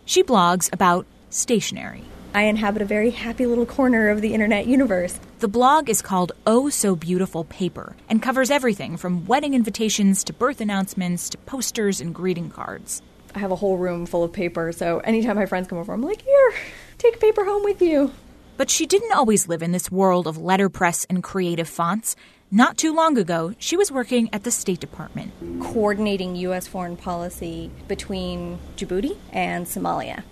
[0.05, 2.03] She blogs about stationery.
[2.35, 5.19] I inhabit a very happy little corner of the internet universe.
[5.39, 10.31] The blog is called Oh So Beautiful Paper and covers everything from wedding invitations to
[10.31, 13.01] birth announcements to posters and greeting cards.
[13.33, 16.03] I have a whole room full of paper, so anytime my friends come over, I'm
[16.03, 16.53] like, here,
[16.99, 18.11] take paper home with you.
[18.55, 22.15] But she didn't always live in this world of letterpress and creative fonts.
[22.55, 26.67] Not too long ago, she was working at the State Department, coordinating U.S.
[26.67, 30.23] foreign policy between Djibouti and Somalia.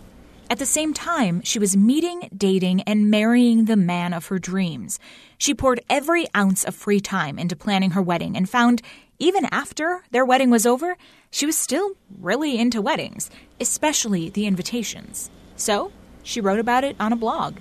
[0.50, 5.02] At the same time, she was meeting, dating, and marrying the man of her dreams.
[5.38, 8.82] She poured every ounce of free time into planning her wedding and found,
[9.20, 10.96] even after their wedding was over,
[11.30, 15.30] she was still really into weddings, especially the invitations.
[15.58, 15.92] So,
[16.24, 17.58] she wrote about it on a blog.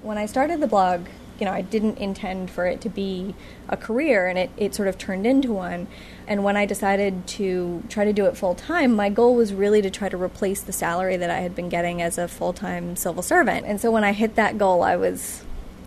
[0.00, 1.04] When I started the blog,
[1.38, 3.34] you know, I didn't intend for it to be
[3.68, 5.86] a career, and it, it sort of turned into one.
[6.26, 9.82] And when I decided to try to do it full time, my goal was really
[9.82, 12.96] to try to replace the salary that I had been getting as a full time
[12.96, 13.66] civil servant.
[13.66, 15.44] And so when I hit that goal, I was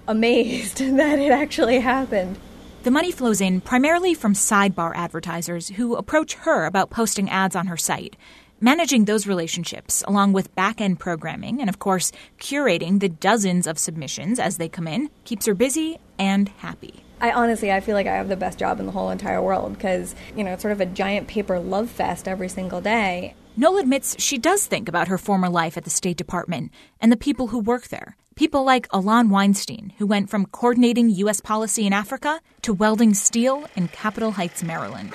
[0.08, 2.38] amazed that it actually happened.
[2.84, 7.68] The money flows in primarily from sidebar advertisers who approach her about posting ads on
[7.68, 8.16] her site.
[8.62, 13.80] Managing those relationships, along with back end programming and, of course, curating the dozens of
[13.80, 17.06] submissions as they come in, keeps her busy and happy.
[17.22, 19.74] I honestly, I feel like I have the best job in the whole entire world
[19.74, 23.34] because, you know, it's sort of a giant paper love fest every single day.
[23.56, 27.18] Nole admits she does think about her former life at the State Department and the
[27.18, 28.18] people who work there.
[28.36, 31.40] People like Alon Weinstein, who went from coordinating U.S.
[31.40, 35.14] policy in Africa to welding steel in Capitol Heights, Maryland.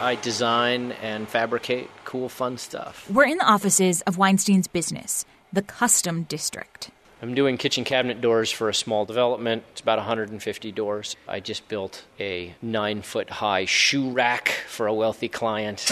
[0.00, 3.08] I design and fabricate cool, fun stuff.
[3.10, 6.90] We're in the offices of Weinstein's business, the Custom District.
[7.20, 9.62] I'm doing kitchen cabinet doors for a small development.
[9.72, 11.16] It's about 150 doors.
[11.28, 15.86] I just built a nine foot high shoe rack for a wealthy client.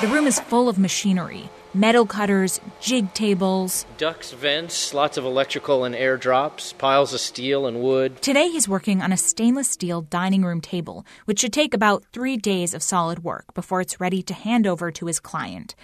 [0.00, 5.84] The room is full of machinery metal cutters, jig tables, ducts, vents, lots of electrical
[5.84, 8.20] and air drops, piles of steel and wood.
[8.22, 12.36] Today he's working on a stainless steel dining room table, which should take about three
[12.36, 15.74] days of solid work before it's ready to hand over to his client.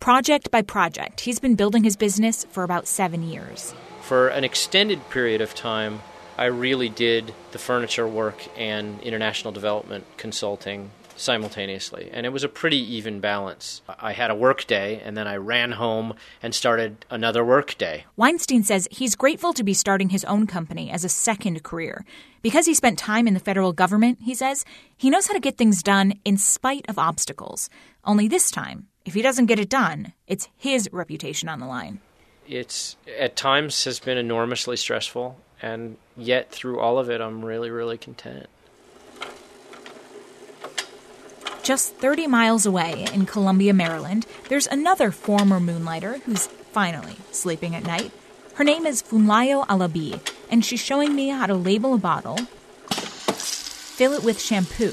[0.00, 3.74] Project by project, he's been building his business for about seven years.
[4.02, 6.00] For an extended period of time,
[6.36, 12.10] I really did the furniture work and international development consulting simultaneously.
[12.12, 13.82] And it was a pretty even balance.
[13.88, 18.04] I had a work day and then I ran home and started another work day.
[18.16, 22.04] Weinstein says he's grateful to be starting his own company as a second career.
[22.42, 24.64] Because he spent time in the federal government, he says,
[24.96, 27.68] he knows how to get things done in spite of obstacles.
[28.04, 32.00] Only this time, if he doesn't get it done, it's his reputation on the line.
[32.46, 35.40] It's at times has been enormously stressful.
[35.62, 38.46] And yet, through all of it, I'm really, really content.
[41.66, 47.82] Just 30 miles away in Columbia, Maryland, there's another former moonlighter who's finally sleeping at
[47.82, 48.12] night.
[48.54, 54.12] Her name is Funlayo Alabi, and she's showing me how to label a bottle, fill
[54.12, 54.92] it with shampoo,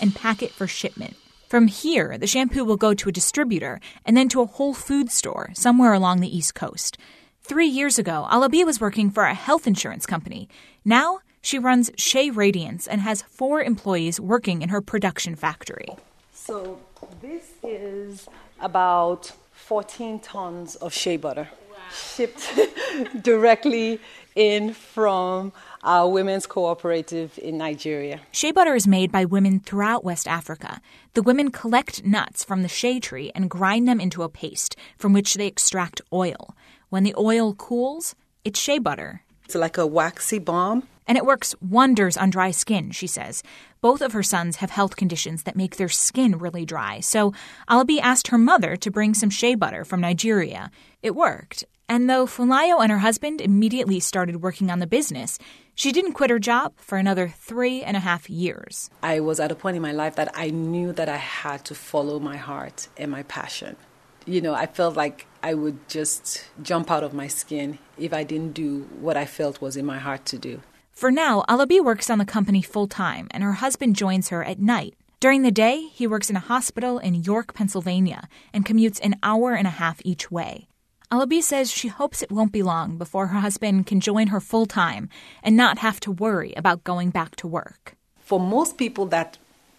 [0.00, 1.16] and pack it for shipment.
[1.50, 5.10] From here, the shampoo will go to a distributor and then to a Whole Food
[5.10, 6.96] store somewhere along the East Coast.
[7.42, 10.48] Three years ago, Alabi was working for a health insurance company.
[10.82, 15.88] Now, she runs Shea Radiance and has four employees working in her production factory.
[16.32, 16.78] So,
[17.20, 18.26] this is
[18.60, 21.48] about 14 tons of shea butter
[21.92, 22.50] shipped
[23.22, 24.00] directly
[24.34, 28.20] in from our women's cooperative in Nigeria.
[28.30, 30.80] Shea butter is made by women throughout West Africa.
[31.14, 35.12] The women collect nuts from the shea tree and grind them into a paste from
[35.12, 36.54] which they extract oil.
[36.88, 38.14] When the oil cools,
[38.44, 39.22] it's shea butter.
[39.44, 40.84] It's like a waxy balm.
[41.06, 43.42] And it works wonders on dry skin, she says.
[43.80, 47.32] Both of her sons have health conditions that make their skin really dry, so
[47.68, 50.70] Alabi asked her mother to bring some shea butter from Nigeria.
[51.02, 55.38] It worked, and though Funlayo and her husband immediately started working on the business,
[55.74, 58.88] she didn't quit her job for another three and a half years.
[59.02, 61.74] I was at a point in my life that I knew that I had to
[61.74, 63.76] follow my heart and my passion.
[64.24, 68.22] You know, I felt like I would just jump out of my skin if I
[68.22, 70.62] didn't do what I felt was in my heart to do.
[70.92, 74.60] For now, Alabi works on the company full time, and her husband joins her at
[74.60, 74.94] night.
[75.18, 79.54] During the day, he works in a hospital in York, Pennsylvania, and commutes an hour
[79.54, 80.68] and a half each way.
[81.10, 84.66] Alabi says she hopes it won't be long before her husband can join her full
[84.66, 85.08] time
[85.42, 87.96] and not have to worry about going back to work.
[88.20, 89.38] For most people that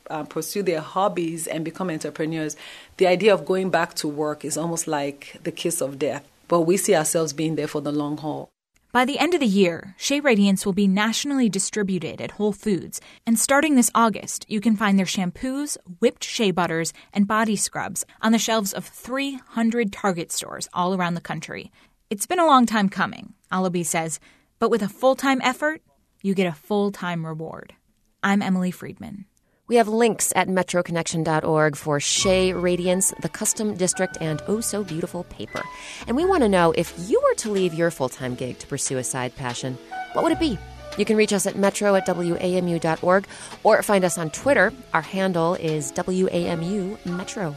[0.09, 2.55] uh, pursue their hobbies and become entrepreneurs,
[2.97, 6.27] the idea of going back to work is almost like the kiss of death.
[6.47, 8.52] But we see ourselves being there for the long haul.
[8.93, 13.01] By the end of the year, Shea Radiance will be nationally distributed at Whole Foods,
[13.25, 18.05] and starting this August, you can find their shampoos, whipped shea butters, and body scrubs
[18.21, 21.71] on the shelves of 300 Target stores all around the country.
[22.11, 24.19] It's been a long time coming, Alabi says,
[24.59, 25.81] but with a full time effort,
[26.21, 27.73] you get a full time reward.
[28.21, 29.25] I'm Emily Friedman.
[29.69, 35.23] We have links at metroconnection.org for Shea Radiance, the custom district, and oh so beautiful
[35.25, 35.61] paper.
[36.05, 38.67] And we want to know if you were to leave your full time gig to
[38.67, 39.77] pursue a side passion,
[40.11, 40.59] what would it be?
[40.97, 43.25] You can reach us at metro at wamu.org
[43.63, 44.73] or find us on Twitter.
[44.93, 47.55] Our handle is WAMU Metro.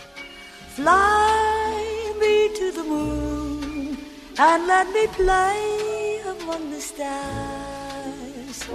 [0.68, 3.98] Fly me to the moon
[4.38, 8.68] and let me play among the stars.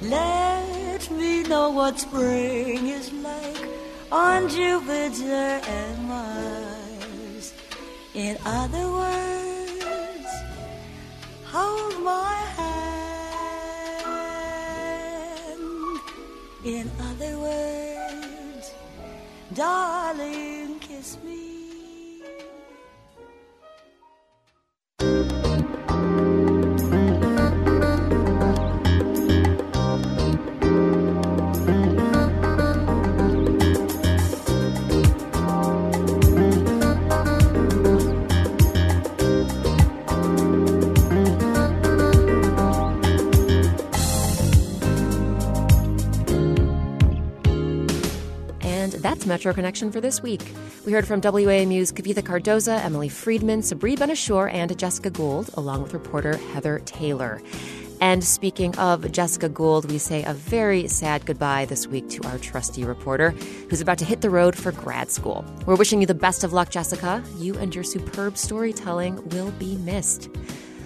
[0.00, 3.66] Let me know what spring is like
[4.10, 7.54] on Jupiter and Mars.
[8.14, 10.30] In other words,
[11.46, 13.22] hold my hand.
[16.64, 18.72] In other words,
[19.54, 20.51] darling,
[49.02, 50.42] that's Metro Connection for this week.
[50.86, 55.92] We heard from WAMU's Kavitha Cardoza, Emily Friedman, Sabri Ben-Achour, and Jessica Gould, along with
[55.92, 57.42] reporter Heather Taylor.
[58.00, 62.38] And speaking of Jessica Gould, we say a very sad goodbye this week to our
[62.38, 63.30] trusty reporter
[63.70, 65.44] who's about to hit the road for grad school.
[65.66, 67.22] We're wishing you the best of luck, Jessica.
[67.38, 70.30] You and your superb storytelling will be missed.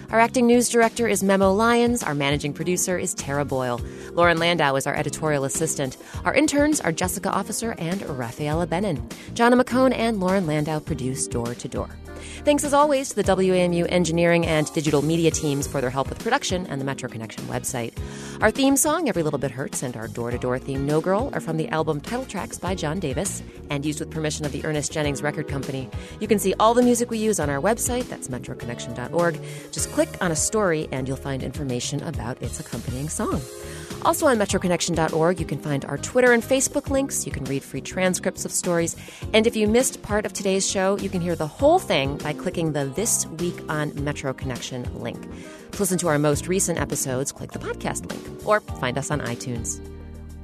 [0.09, 2.01] Our acting news director is Memo Lyons.
[2.01, 3.81] Our managing producer is Tara Boyle.
[4.13, 5.97] Lauren Landau is our editorial assistant.
[6.23, 9.05] Our interns are Jessica Officer and Rafaela Benin.
[9.33, 11.89] Jonna McKone and Lauren Landau produce Door to Door.
[12.43, 16.19] Thanks as always to the WAMU engineering and digital media teams for their help with
[16.19, 17.93] production and the Metro Connection website.
[18.41, 21.29] Our theme song, Every Little Bit Hurts, and our door to door theme, No Girl,
[21.33, 24.63] are from the album title tracks by John Davis and used with permission of the
[24.65, 25.89] Ernest Jennings Record Company.
[26.19, 29.39] You can see all the music we use on our website, that's metroconnection.org.
[29.71, 33.41] Just click on a story and you'll find information about its accompanying song.
[34.03, 37.25] Also on metroconnection.org, you can find our Twitter and Facebook links.
[37.25, 38.95] You can read free transcripts of stories.
[39.33, 42.33] And if you missed part of today's show, you can hear the whole thing by
[42.33, 45.21] clicking the This Week on Metro Connection link.
[45.71, 49.19] To listen to our most recent episodes, click the podcast link or find us on
[49.21, 49.81] iTunes.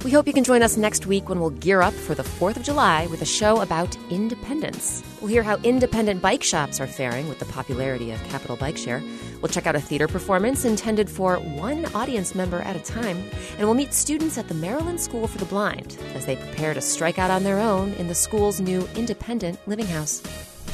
[0.03, 2.57] We hope you can join us next week when we'll gear up for the 4th
[2.57, 5.01] of July with a show about independence.
[5.21, 9.01] We'll hear how independent bike shops are faring with the popularity of Capital Bikeshare.
[9.41, 13.23] We'll check out a theater performance intended for one audience member at a time,
[13.57, 16.81] and we'll meet students at the Maryland School for the Blind as they prepare to
[16.81, 20.21] strike out on their own in the school's new independent living house.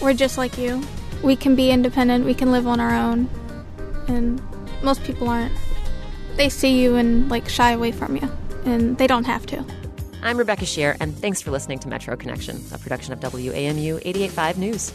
[0.02, 0.82] We're just like you.
[1.22, 3.30] We can be independent, we can live on our own,
[4.08, 4.42] and
[4.82, 5.54] most people aren't.
[6.36, 8.28] They see you and like shy away from you,
[8.66, 9.66] and they don't have to.
[10.22, 14.58] I'm Rebecca Sheir, and thanks for listening to Metro Connection, a production of WAMU 885
[14.58, 14.94] News.